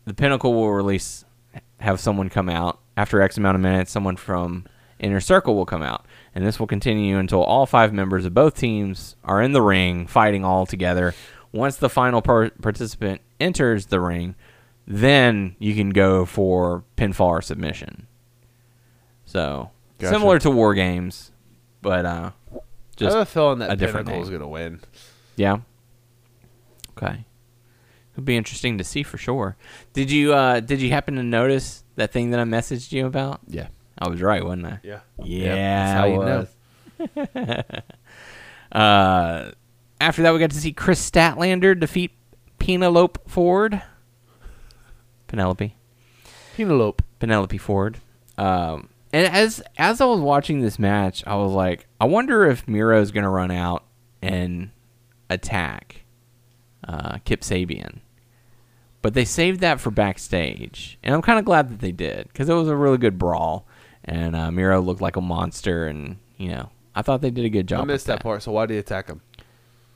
[0.06, 1.26] The Pinnacle will release,
[1.80, 3.92] have someone come out after X amount of minutes.
[3.92, 4.66] Someone from
[5.00, 6.06] Inner Circle will come out,
[6.36, 10.08] and this will continue until all five members of both teams are in the ring
[10.08, 11.14] fighting all together.
[11.52, 14.36] Once the final par- participant enters the ring,
[14.88, 18.08] then you can go for pinfall or submission.
[19.26, 20.14] So Gotcha.
[20.14, 21.32] similar to War Games,
[21.82, 22.32] but uh,
[23.02, 24.80] I just have a feeling that a different Pinnacle is going to win.
[25.36, 25.58] yeah.
[26.98, 27.26] Okay.
[28.14, 29.56] It'd be interesting to see for sure.
[29.94, 33.40] Did you uh did you happen to notice that thing that I messaged you about?
[33.48, 33.68] Yeah.
[33.98, 34.80] I was right, wasn't I?
[34.84, 35.00] Yeah.
[35.24, 35.56] Yeah.
[35.56, 37.64] that's how I you know.
[38.80, 39.52] uh
[40.00, 42.12] after that we got to see Kris Statlander defeat
[42.60, 43.82] Penelope Ford.
[45.28, 45.76] Penelope.
[46.56, 47.04] Penelope.
[47.20, 47.98] Penelope Ford.
[48.38, 52.68] Um, and as as I was watching this match, I was like, I wonder if
[52.68, 53.84] Miro is gonna run out
[54.22, 54.72] and
[55.30, 56.04] attack
[56.88, 58.00] uh, Kip Sabian.
[59.02, 62.50] But they saved that for backstage, and I'm kind of glad that they did because
[62.50, 63.66] it was a really good brawl,
[64.06, 67.50] and uh, Miro looked like a monster, and you know, I thought they did a
[67.50, 67.82] good job.
[67.82, 69.22] I missed that part, so why did he attack him?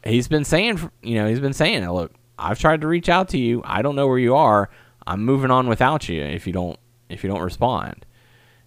[0.05, 3.37] he's been saying, you know, he's been saying, look, I've tried to reach out to
[3.37, 3.61] you.
[3.65, 4.69] I don't know where you are.
[5.07, 8.05] I'm moving on without you if you don't if you don't respond.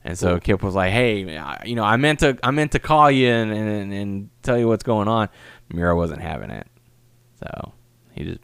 [0.04, 2.78] And so Kip was like, "Hey, I- you know, I meant to I meant to
[2.78, 5.28] call you and, and and tell you what's going on."
[5.70, 6.66] Miro wasn't having it,
[7.40, 7.72] so
[8.12, 8.40] he just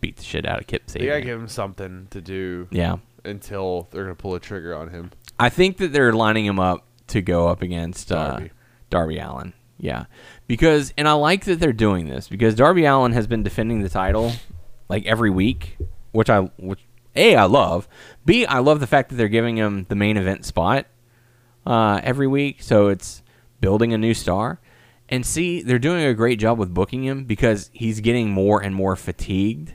[0.00, 3.88] beat the shit out of Kip They gotta give him something to do Yeah, until
[3.90, 5.10] they're gonna pull a trigger on him.
[5.38, 8.50] I think that they're lining him up to go up against uh, Darby.
[8.90, 9.52] Darby Allin.
[9.78, 10.04] Yeah,
[10.46, 13.88] because and I like that they're doing this because Darby Allin has been defending the
[13.88, 14.32] title
[14.88, 15.78] like every week,
[16.12, 16.80] which I which
[17.16, 17.88] a I love.
[18.24, 20.86] B I love the fact that they're giving him the main event spot
[21.66, 23.22] uh, every week, so it's
[23.60, 24.60] building a new star.
[25.08, 28.74] And C they're doing a great job with booking him because he's getting more and
[28.74, 29.74] more fatigued.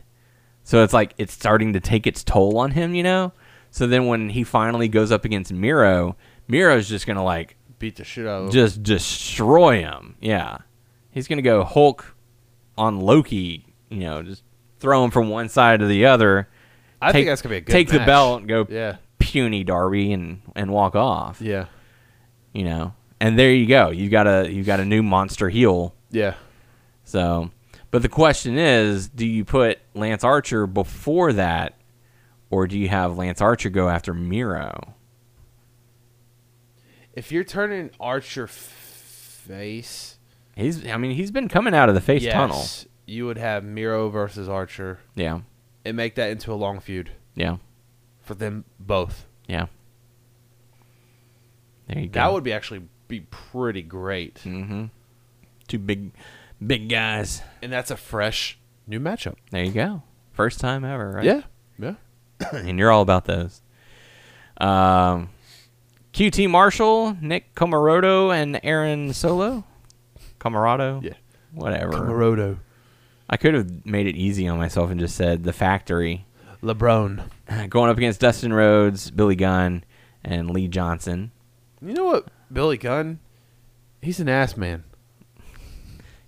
[0.64, 3.34] So it's like it's starting to take its toll on him, you know.
[3.70, 6.18] So then when he finally goes up against Miro,
[6.48, 8.52] Miro's just gonna like Beat the shit out of him.
[8.52, 10.16] just destroy him.
[10.20, 10.58] Yeah,
[11.12, 12.16] he's gonna go Hulk
[12.78, 13.76] on Loki.
[13.90, 14.44] You know, just
[14.80, 16.50] throw him from one side to the other.
[17.02, 17.86] I take, think that's gonna be a good thing.
[17.86, 18.98] take the belt and go Yeah.
[19.20, 21.42] puny Darby and and walk off.
[21.42, 21.66] Yeah.
[22.54, 23.90] You know, and there you go.
[23.92, 25.94] You got a you got a new monster heel.
[26.12, 26.36] Yeah.
[27.04, 27.52] So,
[27.92, 31.76] but the question is, do you put Lance Archer before that,
[32.50, 34.94] or do you have Lance Archer go after Miro?
[37.14, 38.50] If you're turning Archer f-
[39.48, 40.18] face,
[40.56, 42.66] He's, I mean, he's been coming out of the face yes, tunnel.
[43.06, 45.42] you would have Miro versus Archer Yeah,
[45.88, 47.58] and make that into a long feud yeah,
[48.22, 49.26] for them both.
[49.48, 49.68] yeah.
[51.88, 52.20] There you go.
[52.20, 54.36] That would be actually be pretty great.
[54.44, 54.86] Mm-hmm.
[55.68, 56.12] Two big,
[56.66, 57.42] big guys.
[57.62, 59.36] And that's a fresh new matchup.
[59.52, 60.04] There you go.
[60.34, 61.24] First time ever, right?
[61.24, 61.42] Yeah.
[61.80, 61.96] Yeah.
[62.52, 63.62] and you're all about those.
[64.58, 65.30] Um,
[66.14, 69.64] QT Marshall, Nick Comoroto, and Aaron Solo.
[70.40, 71.02] Comarado.
[71.04, 71.14] Yeah.
[71.54, 71.94] Whatever.
[71.94, 72.60] Camarodo.
[73.30, 76.26] I could have made it easy on myself and just said the factory.
[76.64, 77.30] LeBron.
[77.70, 79.84] Going up against Dustin Rhodes, Billy Gunn,
[80.24, 81.32] and Lee Johnson.
[81.82, 82.28] You know what?
[82.52, 83.20] Billy Gunn,
[84.02, 84.84] he's an ass man.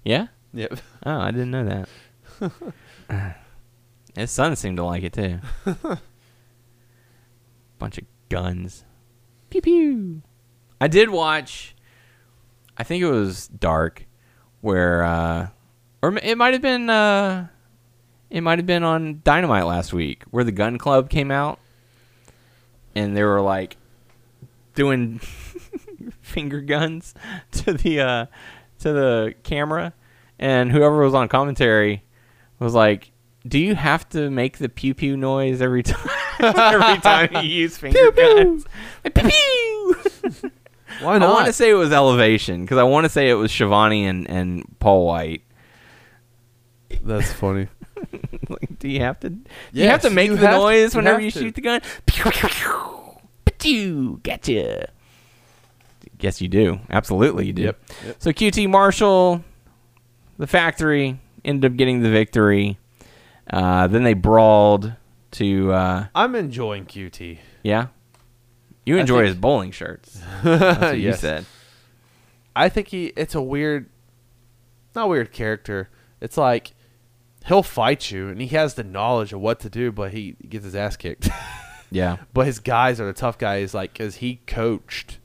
[0.04, 0.28] Yeah?
[0.54, 0.80] Yep.
[1.06, 1.86] Oh, I didn't know
[3.10, 3.36] that.
[4.16, 5.40] His son seemed to like it too.
[7.80, 8.84] Bunch of guns.
[9.50, 10.22] Pew pew.
[10.82, 11.74] I did watch.
[12.78, 14.06] I think it was Dark,
[14.60, 15.48] where, uh,
[16.02, 17.48] or it might have been, uh,
[18.30, 21.60] it might have been on Dynamite last week, where the Gun Club came out,
[22.96, 23.78] and they were like
[24.76, 25.20] doing
[26.22, 27.14] finger guns
[27.52, 28.26] to the uh,
[28.80, 29.94] to the camera,
[30.38, 32.04] and whoever was on commentary
[32.60, 33.12] was like,
[33.48, 36.10] "Do you have to make the pew pew noise every time?
[36.40, 38.66] every time you use finger guns?"
[39.04, 40.52] Like, pew pew.
[41.02, 43.52] Why I want to say it was Elevation because I want to say it was
[43.52, 45.44] Shivani and, and Paul White.
[47.04, 47.68] That's funny.
[48.50, 49.30] like, do you have to?
[49.30, 49.42] Do
[49.74, 51.82] you have to make the have to- noise you whenever you shoot the gun?
[52.06, 53.18] Pew pew pew.
[53.58, 54.20] Pew.
[54.24, 54.90] Gotcha.
[56.22, 56.80] Yes, you do.
[56.90, 57.62] Absolutely, you do.
[57.64, 58.16] Yep, yep.
[58.20, 59.44] So QT Marshall,
[60.38, 62.78] the factory ended up getting the victory.
[63.50, 64.94] Uh, then they brawled
[65.32, 67.40] to uh, I'm enjoying QT.
[67.64, 67.88] yeah.
[68.86, 70.20] You enjoy his bowling shirts.
[70.44, 71.46] That's what you said.
[72.56, 73.88] I think he it's a weird
[74.96, 75.90] not weird character.
[76.22, 76.72] It's like
[77.46, 80.66] he'll fight you and he has the knowledge of what to do, but he gets
[80.66, 81.30] his ass kicked.
[81.92, 82.18] Yeah.
[82.36, 85.18] but his guys are the tough guys like cuz he coached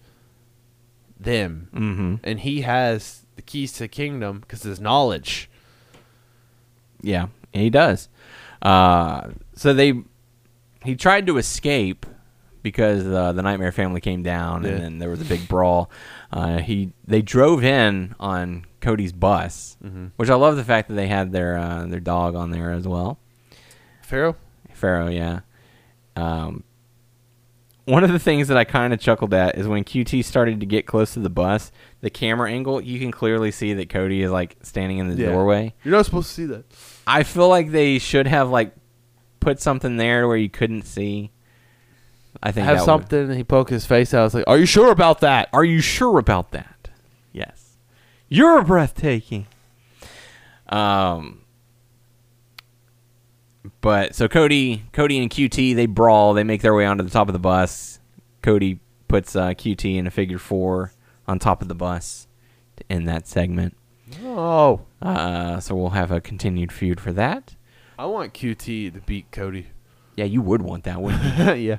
[1.20, 2.14] them Mm-hmm.
[2.24, 5.50] and he has the keys to the kingdom cuz his knowledge.
[7.02, 8.08] Yeah, he does.
[8.62, 9.92] Uh, so they
[10.84, 12.06] he tried to escape
[12.62, 14.70] because uh, the Nightmare Family came down, Yeah.
[14.70, 15.90] and then there was a big brawl.
[16.34, 20.06] Uh, he they drove in on Cody's bus, Mm-hmm.
[20.16, 22.88] which I love the fact that they had their uh, their dog on there as
[22.88, 23.18] well.
[24.02, 24.34] Pharaoh?
[24.72, 25.40] Pharaoh, yeah.
[26.16, 26.64] Um,
[27.86, 30.66] one of the things that I kind of chuckled at is when QT started to
[30.66, 31.70] get close to the bus,
[32.00, 35.30] the camera angle, you can clearly see that Cody is like standing in the Yeah.
[35.30, 35.72] doorway.
[35.84, 36.64] You're not supposed to see that.
[37.06, 38.74] I feel like they should have like
[39.40, 41.30] put something there where you couldn't see.
[42.42, 44.26] I think Have that would- something and he poke his face out.
[44.26, 46.90] It's like, "Are you sure about that?" Are you sure about that?
[47.32, 47.76] Yes.
[48.28, 49.46] You're breathtaking.
[50.68, 51.40] Um.
[53.80, 56.34] But so Cody, Cody and QT, they brawl.
[56.34, 57.98] They make their way onto the top of the bus.
[58.42, 60.92] Cody puts uh, QT in a figure four
[61.26, 62.26] on top of the bus
[62.76, 63.76] to end that segment.
[64.22, 67.56] Oh, Uh, so we'll have a continued feud for that.
[67.98, 69.68] I want QT to beat Cody.
[70.16, 71.52] Yeah, you would want that, wouldn't you?
[71.70, 71.78] yeah.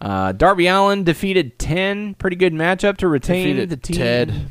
[0.00, 2.14] Uh, Darby Allin defeated Ten.
[2.14, 3.96] Pretty good matchup to retain Defeated the team.
[3.96, 4.50] Ted.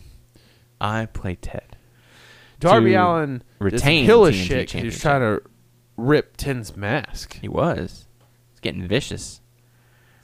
[0.80, 1.76] I play Ted.
[2.60, 4.60] Darby to Allen retain kill his shit.
[4.62, 5.02] He's championship.
[5.02, 5.42] trying to
[5.98, 7.40] rip Ten's mask.
[7.42, 8.06] He was.
[8.52, 9.42] It's getting vicious.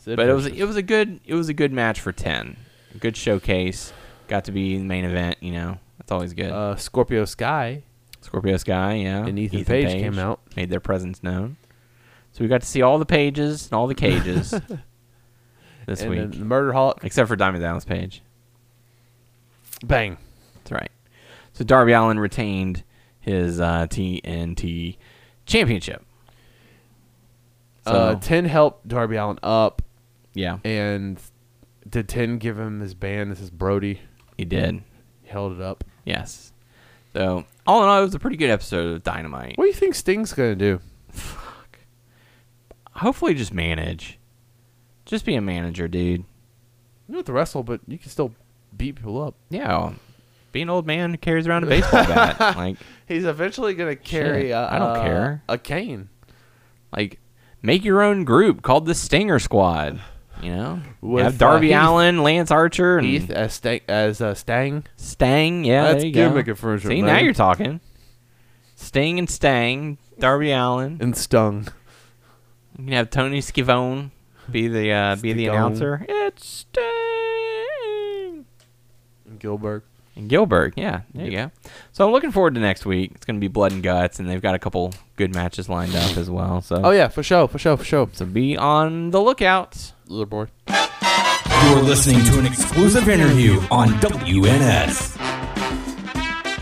[0.06, 2.58] But it was it was a good it was a good match for ten.
[2.94, 3.92] A good showcase.
[4.28, 5.38] Got to be the main event.
[5.42, 6.52] You know that's always good.
[6.52, 7.82] uh, Scorpio Sky
[8.26, 10.40] Scorpio Sky, yeah, and Ethan, Page, came out.
[10.56, 11.58] made their presence known.
[12.32, 14.54] So we got to see all the pages and all the cages
[15.86, 17.00] this and week, the Murder Hawk.
[17.04, 18.22] except for Diamond Dallas Page.
[19.84, 20.18] Bang.
[20.56, 20.92] That's right.
[21.54, 22.84] So Darby Allin retained
[23.20, 24.98] his uh, TNT
[25.46, 26.04] championship.
[27.86, 29.84] So uh, Ten helped Darby Allin up,
[30.34, 31.20] yeah, and
[31.88, 33.32] did Ten give him his band?
[33.32, 34.02] This is Brody.
[34.38, 34.82] he did.
[35.22, 35.84] He held it up.
[36.04, 36.52] Yes.
[37.14, 39.58] So all in all, it was a pretty good episode of Dynamite.
[39.58, 40.82] What do you think Sting's gonna do?
[41.10, 41.80] Fuck.
[42.96, 44.18] Hopefully, just manage.
[45.06, 46.22] Just be a manager, dude.
[46.22, 46.26] You
[47.10, 48.34] don't have to wrestle, but you can still
[48.76, 49.36] beat people up.
[49.49, 49.93] Yeah,
[50.51, 52.39] be an old man who carries around a baseball bat.
[52.58, 52.78] Like,
[53.08, 54.43] He's eventually gonna carry.
[54.43, 55.43] Shit, a, I don't a- care.
[55.47, 56.10] A cane.
[56.91, 57.20] like,
[57.62, 60.01] make your own group called the Stinger Squad.
[60.41, 63.80] You know, With, have uh, Darby Heath- Allen, Lance Archer, and Heath as Stang.
[63.88, 64.84] As uh, Stang.
[64.97, 65.64] Stang.
[65.64, 66.51] Yeah, That's there you gimmick go.
[66.51, 67.14] infringement, See, man.
[67.16, 67.80] now you're talking.
[68.76, 70.97] Sting and Stang, Darby Allin.
[70.99, 71.68] And Stung.
[72.78, 74.12] You can have Tony Schiavone
[74.52, 75.58] be the uh, be the Schiavone.
[75.68, 76.06] announcer.
[76.08, 78.46] It's Sting.
[79.28, 79.84] And Gilbert.
[80.18, 81.52] And Gilbert, yeah, there you go.
[81.91, 83.12] So I'm looking forward to next week.
[83.16, 85.93] It's going to be blood and guts, and they've got a couple good matches lined
[85.93, 86.62] up as well.
[86.62, 88.08] So, Oh yeah, for sure, for sure, for sure.
[88.14, 89.91] so be on the lookout.
[90.08, 90.48] Little boy.
[90.70, 95.14] You're listening to an exclusive interview on WNS.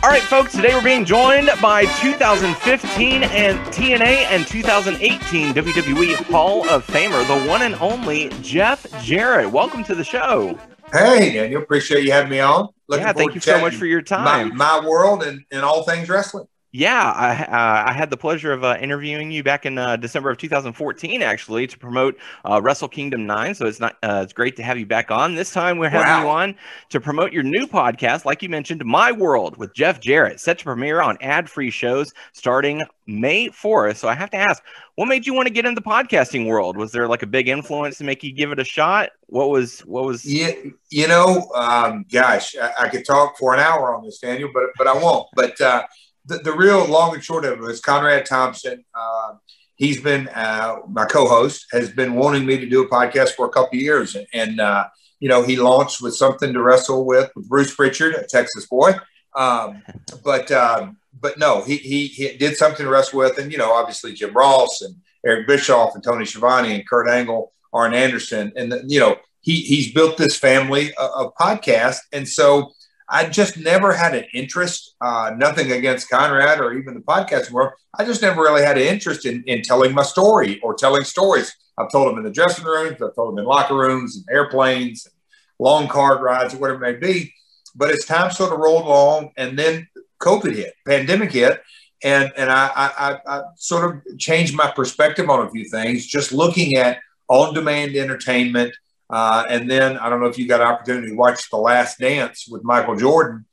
[0.04, 6.68] All right, folks, today we're being joined by 2015 and TNA and 2018 WWE Hall
[6.68, 9.50] of Famer, the one and only Jeff Jarrett.
[9.50, 10.60] Welcome to the show.
[10.92, 12.68] Hey, Daniel, appreciate you having me on.
[12.90, 14.58] Looking yeah, thank you so much for your My, time.
[14.58, 16.48] my world and, and all things wrestling.
[16.76, 20.32] Yeah, I, uh, I had the pleasure of uh, interviewing you back in uh, December
[20.32, 22.18] of 2014, actually, to promote
[22.50, 23.54] uh, Wrestle Kingdom 9.
[23.54, 25.36] So it's not uh, it's great to have you back on.
[25.36, 26.24] This time we're having Wow.
[26.24, 26.56] you on
[26.90, 30.64] to promote your new podcast, like you mentioned, My World with Jeff Jarrett, set to
[30.64, 33.98] premiere on ad-free shows starting May 4th.
[33.98, 34.64] So I have to ask,
[34.96, 36.76] what made you want to get into the podcasting world?
[36.76, 39.12] Was there like a big influence to make you give it a shot?
[39.28, 40.26] What was what was?
[40.26, 40.54] Yeah,
[40.90, 44.64] you know, um, gosh, I, I could talk for an hour on this, Daniel, but
[44.76, 45.28] but I won't.
[45.36, 45.84] But uh,
[46.26, 48.84] the, the real long and short of it is Conrad Thompson.
[48.94, 49.36] Uh,
[49.76, 53.50] he's been uh, my co-host has been wanting me to do a podcast for a
[53.50, 54.86] couple years, and, and uh,
[55.20, 58.94] you know he launched with something to wrestle with with Bruce Pritchard, a Texas boy.
[59.36, 59.84] Um,
[60.24, 63.72] but um, but no, he, he he did something to wrestle with, and you know
[63.72, 64.96] obviously Jim Ross and
[65.26, 69.94] Eric Bischoff and Tony Schiavone and Kurt Angle, Arn Anderson, and you know he he's
[69.94, 72.72] built this family of, of podcasts, and so
[73.10, 74.96] I just never had an interest.
[75.02, 77.74] Uh, nothing against Conrad or even the podcast world.
[77.98, 81.56] I just never really had an interest in, in telling my story or telling stories.
[81.78, 85.06] I've told them in the dressing rooms, I've told them in locker rooms and airplanes,
[85.06, 85.14] and
[85.60, 87.34] long card rides, or whatever it may be.
[87.76, 89.88] But as time sort of rolled along, and then
[90.22, 91.62] COVID hit, pandemic hit,
[92.04, 96.06] and and I, I, I, I sort of changed my perspective on a few things,
[96.06, 98.76] just looking at on-demand entertainment.
[99.10, 102.00] Uh, and then I don't know if you got an opportunity to watch The Last
[102.00, 103.46] Dance with Michael Jordan,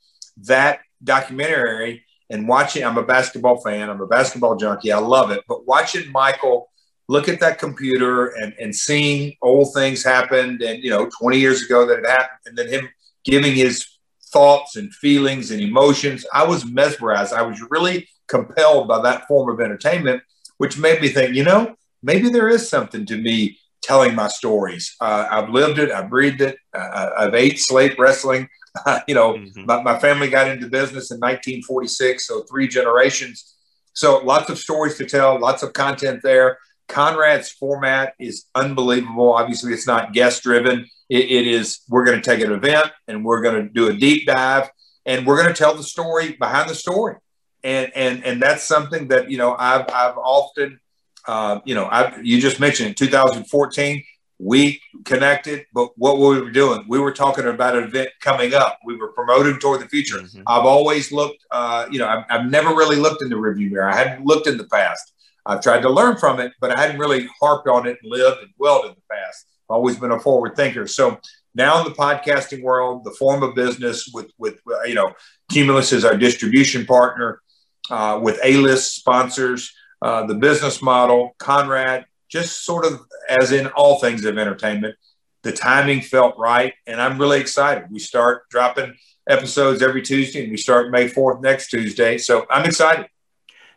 [0.45, 2.83] that documentary, and watching.
[2.83, 3.89] I'm a basketball fan.
[3.89, 4.91] I'm a basketball junkie.
[4.91, 5.43] I love it.
[5.47, 6.69] But watching Michael
[7.07, 11.63] look at that computer and, and seeing old things happened, and you know, 20 years
[11.63, 12.89] ago that it happened, and then him
[13.25, 13.85] giving his
[14.31, 16.25] thoughts and feelings and emotions.
[16.33, 17.33] I was mesmerized.
[17.33, 20.23] I was really compelled by that form of entertainment,
[20.57, 24.95] which made me think, you know, maybe there is something to me telling my stories.
[25.01, 25.91] Uh, I've lived it.
[25.91, 26.57] I've breathed it.
[26.73, 28.47] Uh, I've ate, slept wrestling.
[29.07, 29.65] you know, Mhm.
[29.65, 33.55] my, my family got into business in 1946, so three generations.
[33.93, 36.57] So lots of stories to tell, lots of content there.
[36.87, 39.33] Conrad's format is unbelievable.
[39.33, 40.85] Obviously, it's not guest driven.
[41.09, 43.93] It, it is, we're going to take an event and we're going to do a
[43.93, 44.69] deep dive
[45.05, 47.15] and we're going to tell the story behind the story.
[47.63, 50.79] And, and, and that's something that, you know, I've, I've often,
[51.27, 54.03] uh, you know, I, you just mentioned in 2014,
[54.39, 58.79] we connected, but what we were doing, we were talking about an event coming up.
[58.83, 60.17] We were promoting toward the future.
[60.17, 60.43] Mhm.
[60.47, 63.87] I've always looked, uh, you know, I've, I've never really looked in the review mirror.
[63.89, 65.13] I hadn't looked in the past.
[65.45, 68.41] I've tried to learn from it, but I hadn't really harped on it and lived
[68.41, 69.45] and dwelled in the past.
[69.69, 70.87] I've always been a forward thinker.
[70.87, 71.19] So
[71.53, 75.13] now in the podcasting world, the form of business with, with uh, you know,
[75.51, 77.41] Cumulus is our distribution partner
[77.89, 83.99] uh, with A-list sponsors, uh, the business model, Conrad, just sort of as in all
[83.99, 84.95] things of entertainment,
[85.43, 87.85] the timing felt right, and I'm really excited.
[87.89, 88.95] We start dropping
[89.27, 92.17] episodes every Tuesday, and we start May 4th next Tuesday.
[92.17, 93.07] So I'm excited.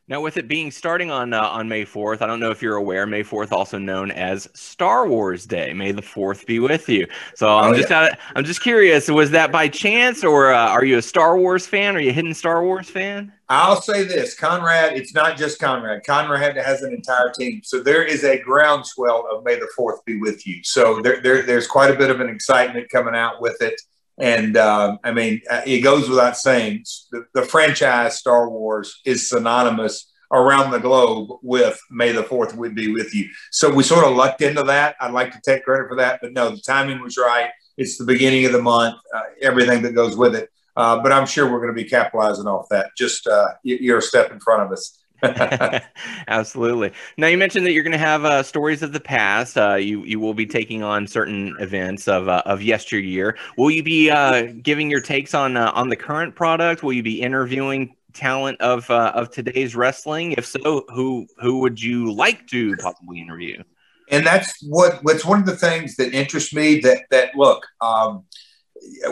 [0.07, 2.77] Now, with it being starting on uh, on May fourth, I don't know if you're
[2.77, 3.07] aware.
[3.07, 5.73] May fourth, also known as Star Wars Day.
[5.73, 7.07] May the fourth be with you.
[7.35, 9.09] So I'm Oh, just uh, I'm just curious.
[9.09, 11.97] Was that by chance, or uh, are you a Star Wars fan?
[11.97, 13.33] Are you a hidden Star Wars fan?
[13.49, 16.03] I'll say this Conrad, it's not just Conrad.
[16.05, 17.63] Conrad has an entire team.
[17.65, 20.63] So there is a groundswell of May the 4th be with you.
[20.65, 23.79] So there, there, there's quite a bit of an excitement coming out with it.
[24.19, 29.29] And um, I mean, uh, it goes without saying the, the franchise Star Wars is
[29.29, 33.29] synonymous around the globe with May the 4th would be with you.
[33.51, 34.97] So we sort of lucked into that.
[35.01, 36.21] I'd like to take credit for that.
[36.23, 37.51] But no, the timing was right.
[37.77, 40.51] It's the beginning of the month, uh, everything that goes with it.
[40.77, 42.91] Uh, but I'm sure we're going to be capitalizing off that.
[42.97, 45.04] Just uh, you're a step in front of us.
[46.29, 46.93] Absolutely.
[47.17, 49.57] Now you mentioned that you're going to have uh, stories of the past.
[49.57, 53.37] Uh, you you will be taking on certain events of uh, of yesteryear.
[53.57, 56.83] Will you be uh, giving your takes on uh, on the current product?
[56.83, 60.33] Will you be interviewing talent of uh, of today's wrestling?
[60.33, 63.63] If so, who who would you like to possibly interview?
[64.11, 66.81] and that's what what's one of the things that interests me.
[66.81, 68.25] That that look, um,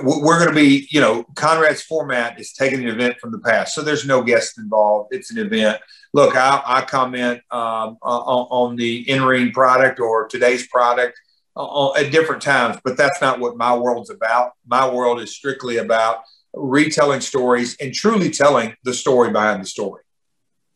[0.02, 3.74] we're going to be, you know, Conrad's format is taking an event from the past,
[3.74, 5.14] so there's no guest involved.
[5.14, 5.80] It's an event.
[6.12, 11.18] Look, I, I comment um, on, on the in-ring product or today's product
[11.56, 14.52] uh, at different times, but that's not what my world's about.
[14.66, 16.22] My world is strictly about
[16.54, 20.02] retelling stories and truly telling the story behind the story.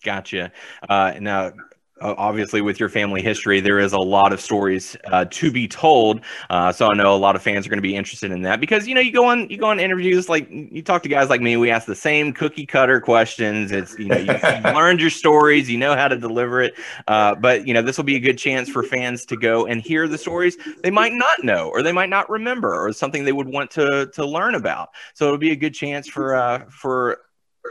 [0.05, 0.53] Gotcha.
[0.89, 1.53] Uh, now,
[2.01, 6.21] obviously, with your family history, there is a lot of stories uh, to be told.
[6.51, 8.61] Uh, so I know a lot of fans are going to be interested in that
[8.61, 11.31] because you know you go on you go on interviews like you talk to guys
[11.31, 11.57] like me.
[11.57, 13.73] We ask the same cookie cutter questions.
[13.73, 16.75] It's you know you, have learned your stories, you know how to deliver it.
[17.09, 19.81] Uh, but you know this will be a good chance for fans to go and
[19.81, 23.33] hear the stories they might not know or they might not remember or something they
[23.33, 24.91] would want to to learn about.
[25.15, 27.21] So it'll be a good chance for uh, for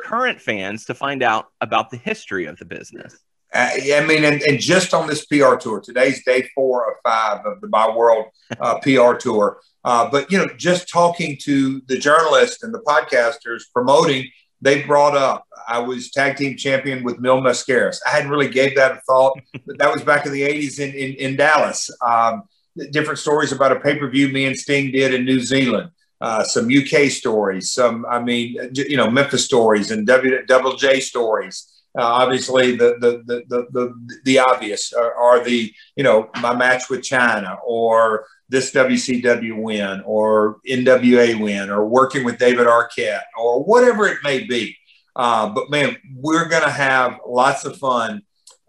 [0.04, 3.25] current fans to find out about the history of the business.
[3.54, 7.46] Uh, I mean, and, and just on this PR tour, today's day four of five
[7.46, 8.26] of the My World
[8.60, 9.60] uh, PR tour.
[9.84, 14.28] Uh, but, you know, just talking to the journalists and the podcasters promoting,
[14.62, 18.00] they brought up I was tag team champion with Mil Mascaras.
[18.06, 20.94] I hadn't really gave that a thought, but that was back in the 80s in,
[20.94, 21.90] in, in Dallas.
[22.06, 22.44] Um,
[22.92, 25.92] different stories about a pay per view me and Sting did in New Zealand.
[26.22, 31.00] Uh, some UK stories, some, I mean, you know, Memphis stories and W Double J
[31.00, 31.75] stories.
[31.98, 36.54] Uh, obviously, the the the the the, the obvious are, are, the you know my
[36.54, 43.22] match with Chyna or this WCW win or NWA win or working with David Arquette
[43.38, 44.76] or whatever it may be.
[45.16, 48.22] Uh, but man, we're going to have lots of fun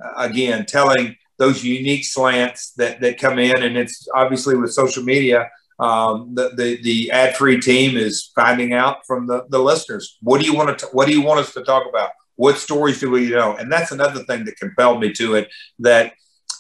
[0.03, 5.03] uh, again telling those unique slants that that come in, and it's obviously with social
[5.03, 5.51] media.
[5.79, 10.16] Um, the, the, the ad free team is finding out from the, the listeners.
[10.22, 12.12] What do you want to, what do you want us to talk about?
[12.37, 13.57] What stories do we know?
[13.57, 16.12] And that's another thing that compelled me to it that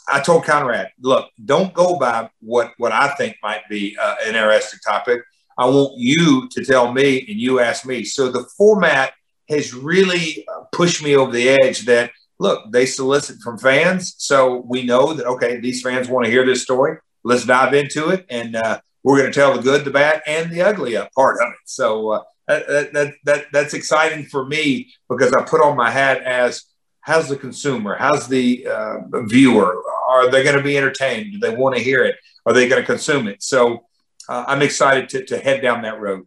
[0.08, 4.34] I told Conrad, look, don't go by what, what I think might be uh, an
[4.34, 5.22] interesting topic.
[5.58, 8.04] I want you to tell me and you ask me.
[8.04, 9.12] So the format
[9.48, 14.14] has really uh, pushed me over the edge that, look, they solicit from fans.
[14.18, 16.98] So we know that, okay, these fans want to hear this story.
[17.24, 18.26] Let's dive into it.
[18.28, 21.48] And uh, we're going to tell the good, the bad, and the ugly part of
[21.52, 21.58] it.
[21.64, 26.22] So uh, that, that, that, that's exciting for me because I put on my hat
[26.22, 26.64] as
[27.00, 27.96] how's the consumer?
[27.98, 29.82] How's the uh, viewer?
[30.08, 31.32] Are they going to be entertained?
[31.32, 32.16] Do they want to hear it?
[32.44, 33.42] Are they going to consume it?
[33.42, 33.84] So
[34.28, 36.26] uh, I'm excited to, to head down that road.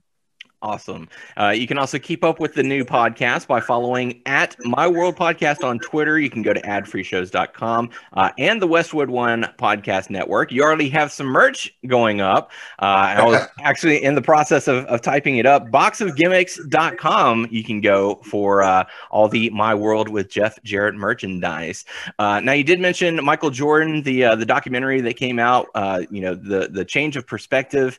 [0.61, 1.07] Awesome.
[1.37, 5.15] Uh, you can also keep up with the new podcast by following at My World
[5.15, 6.19] Podcast on Twitter.
[6.19, 10.51] You can go to adfreeshows.com uh, and the Westwood One Podcast Network.
[10.51, 12.51] You already have some merch going up.
[12.79, 15.69] Uh, I was actually in the process of, of typing it up.
[15.69, 17.47] Boxofgimmicks.com.
[17.49, 21.85] You can go for uh, all the My World with Jeff Jarrett merchandise.
[22.17, 25.67] Uh, now, you did mention Michael Jordan, the uh, the documentary that came out.
[26.11, 27.97] you know, the the change of perspective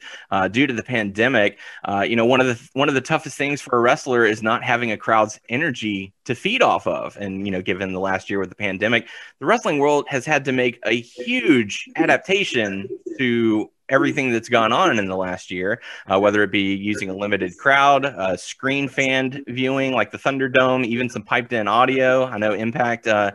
[0.50, 1.58] due to the pandemic.
[2.04, 4.62] you know, one of the one of the toughest things for a wrestler is not
[4.62, 7.16] having a crowd's energy to feed off of.
[7.16, 10.44] And you know, given the last year with the pandemic, the wrestling world has had
[10.46, 12.88] to make a huge adaptation
[13.18, 17.14] to everything that's gone on in the last year, uh, whether it be using a
[17.14, 22.24] limited crowd, uh, screen fanned viewing like the Thunderdome, even some piped in audio.
[22.24, 23.32] I know Impact uh,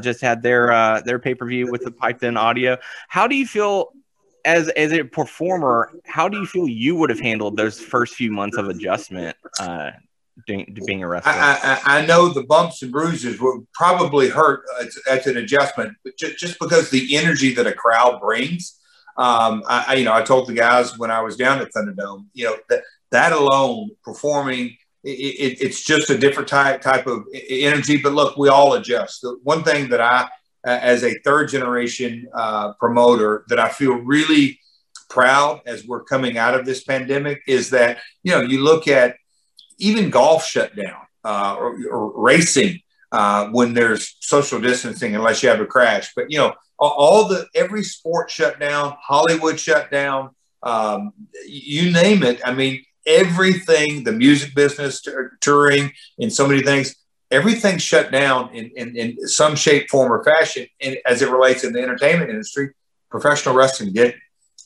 [0.00, 2.76] just had their their pay per view with the piped in audio.
[3.08, 3.92] How do you feel
[4.44, 8.30] as as a performer, how do you feel you would have handled those first few
[8.30, 9.90] months of adjustment uh,
[10.46, 11.32] being, being a wrestler?
[11.32, 14.62] I, I, I, know the bumps and bruises would probably hurt
[15.08, 18.78] as, an adjustment, but just, just because the energy that a crowd brings.
[19.16, 22.46] Um, I, you know, I told the guys when I was down at Thunderdome, you
[22.46, 24.74] know, that that alone, performing,
[25.04, 27.98] it, it, it's just a different type type of energy.
[27.98, 29.20] But look, we all adjust.
[29.20, 30.28] The one thing that I,
[30.64, 34.58] as a third generation uh, promoter, that I feel really
[35.08, 39.16] proud as we're coming out of this pandemic is that you know you look at
[39.78, 42.80] even golf shut down uh, or, or racing
[43.12, 46.12] uh, when there's social distancing unless you have a crash.
[46.16, 50.30] But you know all- the every sport shut down, Hollywood shut down,
[50.62, 51.12] um,
[51.46, 52.40] you name it.
[52.44, 56.94] I mean everything, the music business, t- touring, and so many things.
[57.32, 60.66] Everything shut down in, in, in some shape, form, or fashion.
[60.80, 62.70] And as it relates in the entertainment industry,
[63.10, 64.14] professional wrestling did.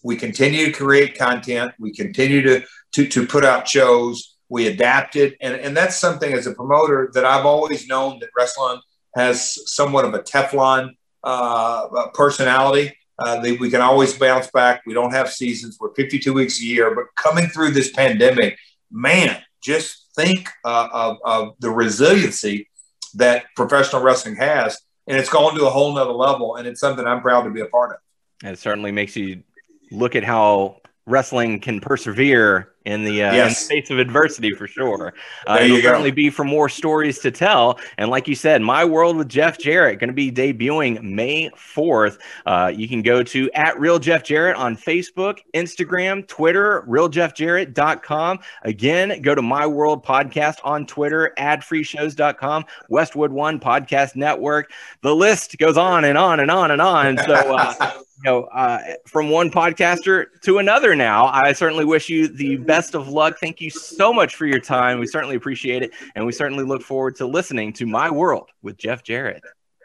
[0.02, 1.72] We continue to create content.
[1.78, 2.62] We continue to
[2.92, 4.36] to, to put out shows.
[4.48, 8.80] We adapted, and, and that's something as a promoter that I've always known that wrestling
[9.16, 10.90] has somewhat of a Teflon
[11.24, 12.96] uh, personality.
[13.18, 14.82] Uh, we can always bounce back.
[14.86, 15.78] We don't have seasons.
[15.80, 18.56] We're 52 weeks a year, but coming through this pandemic,
[18.90, 22.68] man, just think uh, of, of the resiliency
[23.14, 26.56] that professional wrestling has, and it's gone to a whole nother level.
[26.56, 27.98] And it's something I'm proud to be a part of.
[28.42, 29.42] And it certainly makes you
[29.90, 34.66] look at how wrestling can persevere in the, uh, in the face of adversity for
[34.66, 35.12] sure.
[35.46, 35.88] Uh, There it'll you go.
[35.90, 37.78] certainly be for more stories to tell.
[37.98, 42.18] And like you said, My World with Jeff Jarrett going to be debuting May 4th.
[42.46, 48.38] Uh, you can go to at Real Jeff Jarrett on Facebook, Instagram, Twitter, realjeffjarrett.com.
[48.62, 54.70] Again, go to My World Podcast on Twitter, adfreeshows.com, Westwood One Podcast Network.
[55.02, 57.18] The list goes on and on and on and on.
[57.18, 57.74] So, uh,
[58.24, 61.26] you know, uh, from one podcaster to another now.
[61.26, 63.38] I certainly wish you the best of luck.
[63.40, 64.98] Thank you so much for your time.
[64.98, 65.92] We certainly appreciate it.
[66.14, 69.42] And we certainly look forward to listening to My World with Jeff Jarrett.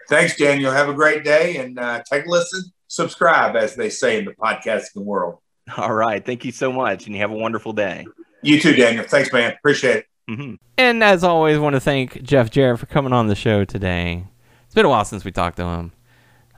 [0.09, 0.71] Thanks, Daniel.
[0.71, 2.63] Have a great day and uh, take a listen.
[2.87, 5.37] Subscribe, as they say in the podcasting world.
[5.77, 6.25] All right.
[6.25, 7.05] Thank you so much.
[7.05, 8.05] And you have a wonderful day.
[8.41, 9.05] You too, Daniel.
[9.05, 9.53] Thanks, man.
[9.53, 10.05] Appreciate it.
[10.27, 14.25] hmm And as always, want to thank Jeff Jarrett for coming on the show today.
[14.65, 15.91] It's been a while since we talked to him.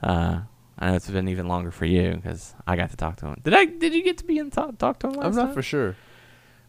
[0.02, 0.40] Uh,
[0.78, 3.40] I know it's been even longer for you because I got to talk to him.
[3.44, 3.64] Did I?
[3.66, 5.54] Did you get to be in talk, talk to him last I'm not time?
[5.54, 5.96] for sure.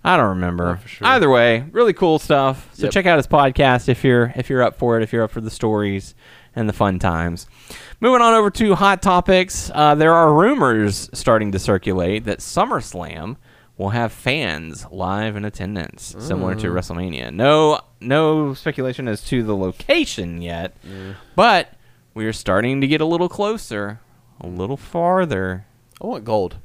[0.06, 0.80] I don't remember.
[0.86, 1.08] Sure.
[1.08, 2.70] Either way, really cool stuff.
[2.74, 2.92] So Yep.
[2.94, 5.04] check out his podcast if you're if you're up for it.
[5.04, 6.14] If you're up for the stories
[6.56, 7.48] and the fun times.
[8.00, 13.38] Moving on over to hot topics, uh, there are rumors starting to circulate that SummerSlam
[13.78, 17.34] will have fans live in attendance, similar to WrestleMania.
[17.34, 20.78] No, no speculation as to the location yet,
[21.36, 21.74] but
[22.14, 24.00] we are starting to get a little closer,
[24.40, 25.66] a little farther.
[26.02, 26.58] I want gold.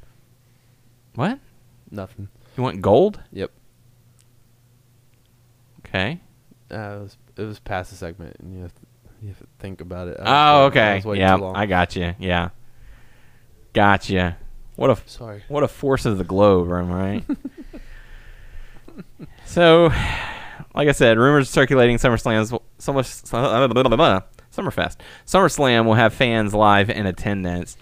[1.15, 1.39] What?
[1.89, 2.29] Nothing.
[2.57, 3.19] You want gold?
[3.31, 3.51] Yep.
[5.85, 6.21] Okay.
[6.71, 8.81] Uh, it was it was past the segment, and you have to,
[9.21, 10.17] you have to think about it.
[10.19, 11.01] Oh, okay.
[11.15, 11.37] Yeah.
[11.53, 12.13] I got you.
[12.19, 12.49] Yeah,
[13.73, 14.33] got you.
[14.75, 15.43] What a Sorry.
[15.49, 17.23] what a force of the globe, am right?
[19.45, 19.91] so,
[20.73, 24.95] like I said, rumors circulating SummerSlam's Summer, Summerfest.
[25.25, 27.77] SummerSlam will have fans live in attendance,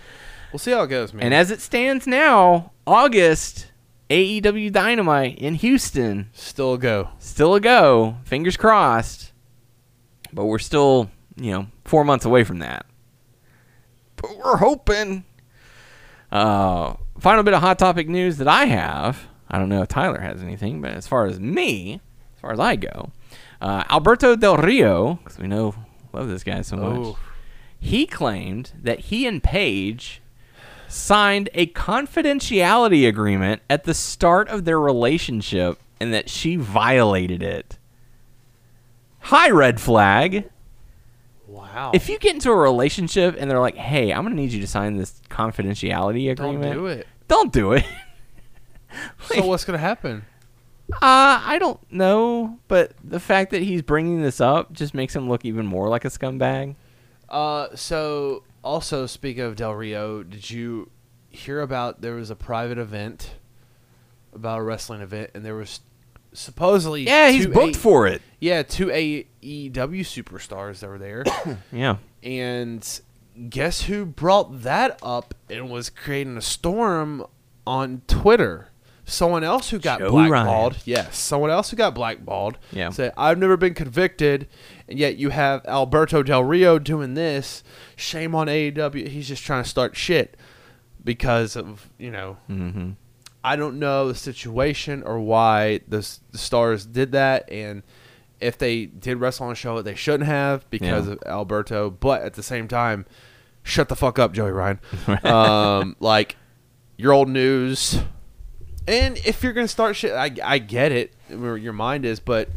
[0.51, 1.25] We'll see how it goes, man.
[1.25, 3.67] and as it stands now, August
[4.09, 7.09] AEW Dynamite in Houston still a go.
[7.19, 8.17] still a go.
[8.23, 9.31] Fingers crossed.
[10.33, 12.85] But we're still, you know, four months away from that.
[14.15, 15.25] But we're hoping.
[16.31, 19.27] Uh, final bit of hot topic news that I have.
[19.49, 22.01] I don't know if Tyler has anything, but as far as me,
[22.35, 23.11] as far as I go,
[23.61, 25.73] uh, Alberto Del Rio, because we know
[26.13, 26.99] love this guy so much.
[26.99, 27.19] Oh.
[27.79, 30.21] He claimed that he and Paige
[30.89, 37.77] signed a confidentiality agreement at the start of their relationship and that she violated it.
[39.21, 40.49] Hi, red flag.
[41.47, 41.91] Wow.
[41.93, 44.61] If you get into a relationship and they're like, hey, I'm going to need you
[44.61, 47.07] to sign this confidentiality agreement." don't do it.
[47.27, 47.85] don't do it.
[49.21, 50.25] So what's gonna happen?
[50.91, 55.29] Uh, I don't know, but the fact that he's bringing this up just makes him
[55.29, 56.75] look even more like a scumbag.
[57.29, 60.89] Uh, so also speaking of Del Rio, did you
[61.29, 63.35] hear about there was a private event
[64.33, 65.79] about a wrestling event, and there was
[66.33, 68.21] supposedly Yeah, he's booked A- for it.
[68.39, 71.23] yeah two AEW superstars that were there,
[71.71, 71.97] Yeah.
[72.23, 73.01] and
[73.49, 77.25] guess who brought that up and was creating a storm
[77.65, 78.67] on Twitter?
[79.05, 80.77] Someone else who got Joe blackballed.
[80.85, 82.59] Yes, someone else who got blackballed.
[82.71, 82.91] Yeah.
[82.91, 84.47] Said, I've never been convicted,
[84.89, 87.63] and yet you have Alberto Del Rio doing this.
[87.95, 89.07] Shame on AEW.
[89.07, 90.35] He's just trying to start shit
[91.03, 92.91] because of, you know, Mm-hmm.
[93.41, 97.83] I don't know the situation or why the, the stars did that, and
[98.41, 101.13] if they did wrestle on a show, they shouldn't have because Yeah.
[101.13, 101.89] of Alberto.
[101.89, 103.05] But at the same time,
[103.63, 104.79] shut the fuck up, Joey Ryan.
[105.23, 106.35] um, like
[106.97, 108.01] your old news,
[108.89, 112.49] And if you're gonna start shit, I I get it where your mind is, but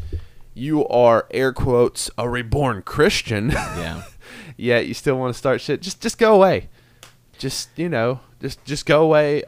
[0.55, 3.51] you are air quotes a reborn Christian.
[3.77, 4.03] Yeah.
[4.57, 5.83] yeah, you still want to start shit.
[5.83, 6.69] Just just go away.
[7.39, 9.45] Just you know, just just go away,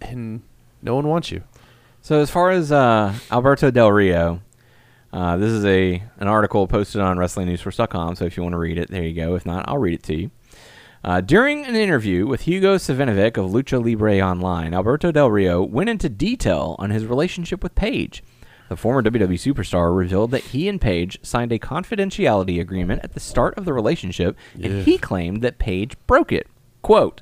[0.00, 0.42] and
[0.82, 1.42] no one wants you.
[2.02, 4.40] So as far as uh, Alberto Del Rio,
[5.12, 8.16] uh, this is a an article posted on WrestlingNewsSource.com.
[8.16, 9.34] So if you want to read it, there you go.
[9.34, 10.30] If not, I'll read it to you.
[11.02, 15.88] Uh, during an interview with Hugo Savinovich of Lucha Libre Online, Alberto Del Rio went
[15.88, 18.22] into detail on his relationship with Paige.
[18.70, 23.20] The former WWE superstar revealed that he and Paige signed a confidentiality agreement at the
[23.20, 26.46] start of the relationship, and he claimed that Paige broke it.
[26.80, 27.20] Quote,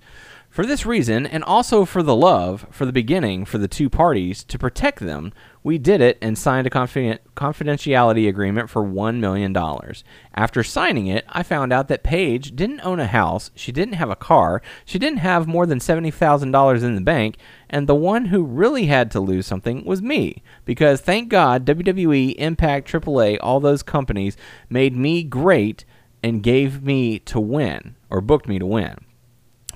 [0.59, 4.43] for this reason, and also for the love, for the beginning, for the two parties,
[4.43, 5.33] to protect them,
[5.63, 9.57] we did it and signed a confiden- confidentiality agreement for $1 million.
[10.35, 14.11] After signing it, I found out that Paige didn't own a house, she didn't have
[14.11, 17.37] a car, she didn't have more than $70,000 in the bank,
[17.71, 20.43] and the one who really had to lose something was me.
[20.65, 24.37] Because thank God, WWE, Impact, AAA, all those companies
[24.69, 25.85] made me great
[26.21, 28.97] and gave me to win, or booked me to win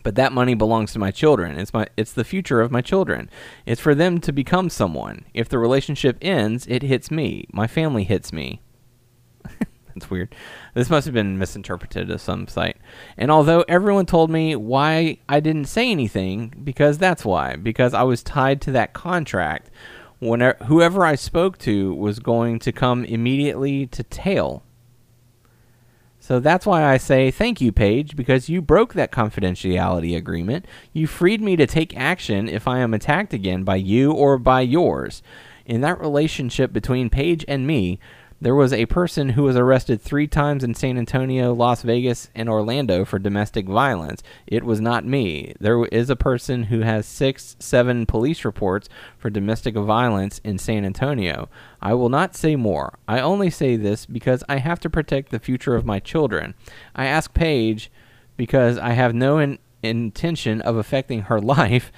[0.03, 1.59] but that money belongs to my children.
[1.59, 3.31] It's my it's the future of my children.
[3.67, 5.25] It's for them to become someone.
[5.35, 7.47] If the relationship ends, it hits me.
[7.53, 8.61] My family hits me.
[9.95, 10.35] That's weird.
[10.75, 12.79] This must have been misinterpreted to some site.
[13.17, 17.57] And although everyone told me why I didn't say anything, because that's why.
[17.57, 19.71] Because I was tied to that contract.
[20.19, 24.63] Whenever whoever I spoke to was going to come immediately to tail
[26.23, 30.67] so that's why I say thank you, Paige, because you broke that confidentiality agreement.
[30.93, 34.61] You freed me to take action if I am attacked again by you or by
[34.61, 35.21] yours.
[35.67, 37.99] In that relationship between Paige and me,
[38.43, 42.49] there was a person who was arrested three times in San Antonio, Las Vegas, and
[42.49, 44.21] Orlando for domestic violence.
[44.49, 45.55] It was not me.
[45.61, 50.85] There is a person who has six, seven police reports for domestic violence in San
[50.85, 51.49] Antonio.
[51.81, 52.99] I will not say more.
[53.07, 56.55] I only say this because I have to protect the future of my children.
[56.97, 57.93] I ask Paige
[58.37, 61.93] because I have no in- intention of affecting her life.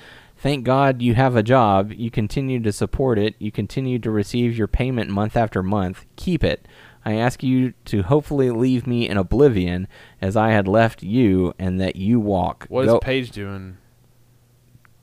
[0.45, 1.91] Thank God you have a job.
[1.91, 3.35] You continue to support it.
[3.39, 6.05] You continue to receive your payment month after month.
[6.17, 6.69] Keep it.
[7.03, 9.89] I ask you to hopefully leave me in oblivion
[10.21, 12.67] as I had left you and that you walk.
[12.69, 13.79] What is Go- Paige doing?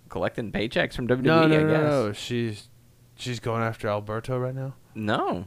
[0.09, 1.81] collecting paychecks from WWE, No, no, I no, guess.
[1.89, 2.13] no.
[2.13, 2.69] She's
[3.15, 4.75] she's going after Alberto right now.
[4.93, 5.45] No.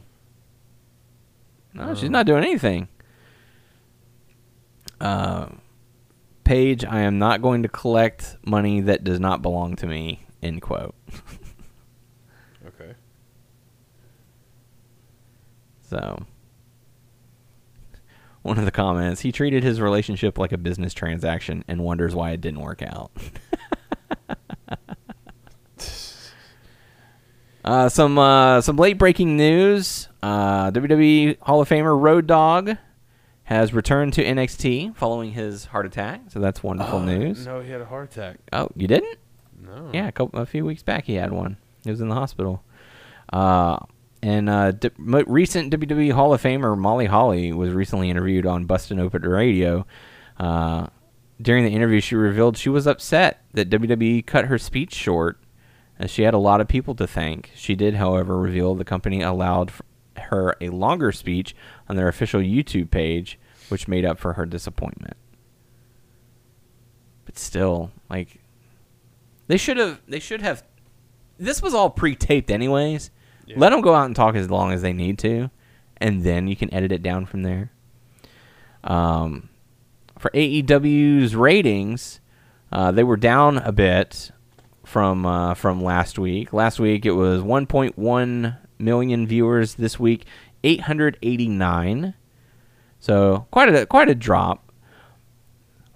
[1.73, 1.95] No, Oh.
[1.95, 2.89] she's not doing anything.
[4.99, 5.47] Uh,
[6.45, 10.25] Paige, I am not going to collect money that does not belong to me.
[10.41, 10.95] End quote.
[12.67, 12.93] Okay.
[15.89, 16.23] So,
[18.43, 22.31] one of the comments, he treated his relationship like a business transaction and wonders why
[22.31, 23.11] it didn't work out.
[27.65, 30.09] uh, some uh, some late breaking news.
[30.21, 32.77] Uh, WWE Hall of Famer Road Dog
[33.45, 36.21] has returned to NXT following his heart attack.
[36.29, 37.45] So that's wonderful news.
[37.45, 38.37] No, he had a heart attack.
[38.51, 39.17] Oh, you didn't?
[39.61, 39.89] No.
[39.93, 41.57] Yeah, a, couple, a few weeks back he had one.
[41.83, 42.63] He was in the hospital.
[43.31, 43.77] Uh,
[44.21, 48.65] and uh, d- mo- recent WWE Hall of Famer Molly Holly was recently interviewed on
[48.65, 49.85] Busted Open Radio.
[50.39, 50.87] Uh,
[51.41, 55.37] during the interview, she revealed she was upset that WWE cut her speech short,
[55.99, 57.51] as she had a lot of people to thank.
[57.55, 59.81] She did, however, reveal the company allowed f-
[60.25, 61.55] her a longer speech
[61.89, 63.39] on their official YouTube page,
[63.69, 65.17] which made up for her disappointment.
[67.25, 68.39] But still, like
[69.47, 70.01] they should have.
[70.07, 70.63] They should have.
[71.37, 73.11] This was all pre-taped, anyways.
[73.55, 75.51] Let them go out and talk as long as they need to,
[75.97, 77.71] and then you can edit it down from there.
[78.83, 79.49] Um,
[80.17, 82.21] for AEW's ratings,
[82.71, 84.31] uh, they were down a bit
[84.83, 86.53] from uh, from last week.
[86.53, 89.75] Last week it was 1.1 million viewers.
[89.75, 90.25] This week,
[90.63, 92.13] 889.
[92.99, 94.71] So quite a quite a drop.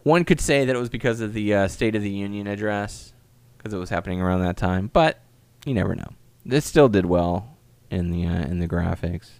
[0.03, 3.13] One could say that it was because of the uh, State of the Union address,
[3.57, 4.89] because it was happening around that time.
[4.91, 5.19] But
[5.65, 6.07] you never know.
[6.45, 7.57] This still did well
[7.89, 9.31] in the uh, in the graphics.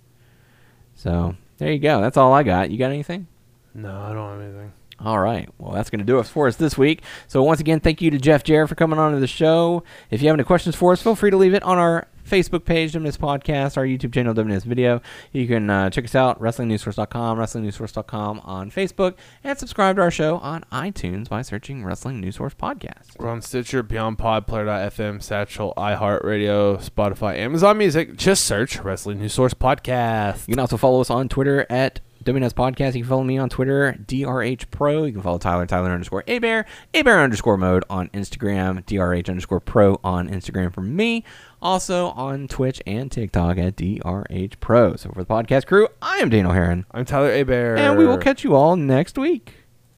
[0.96, 2.02] So there you go.
[2.02, 2.72] That's all I got.
[2.72, 3.28] You got anything?
[3.74, 4.74] No, I don't have anything.
[5.00, 5.48] All right.
[5.58, 7.04] Well, that's going to do it for us this week.
[7.28, 9.84] So once again, thank you to Jeff Jarrett for coming on to the show.
[10.12, 12.64] If you have any questions for us, feel free to leave it on our Facebook
[12.64, 15.02] page, WNS Podcast, our YouTube channel, WNS Video.
[15.32, 20.38] You can uh, check us out, WrestlingNewsSource.com, WrestlingNewsSource.com on Facebook, and subscribe to our show
[20.38, 23.18] on iTunes by searching Wrestling News Source Podcast.
[23.18, 28.16] We're on Stitcher, Beyond Pod, Player.fm, Satchel, iHeartRadio, Spotify, Amazon Music.
[28.16, 30.48] Just search Wrestling News Source Podcast.
[30.48, 32.96] You can also follow us on Twitter at WNS Podcast.
[32.96, 35.06] You can follow me on Twitter, DRH Pro.
[35.06, 39.30] You can follow Tyler, Tyler underscore A Bear, A Bear underscore mode on Instagram, DRH
[39.30, 41.24] underscore Pro on Instagram for me.
[41.62, 44.96] Also on Twitch and TikTok at DRH Pro.
[44.96, 47.76] So for the podcast crew, I am Daniel Heron, I'm Tyler Abear.
[47.78, 49.56] and we will catch you all next week.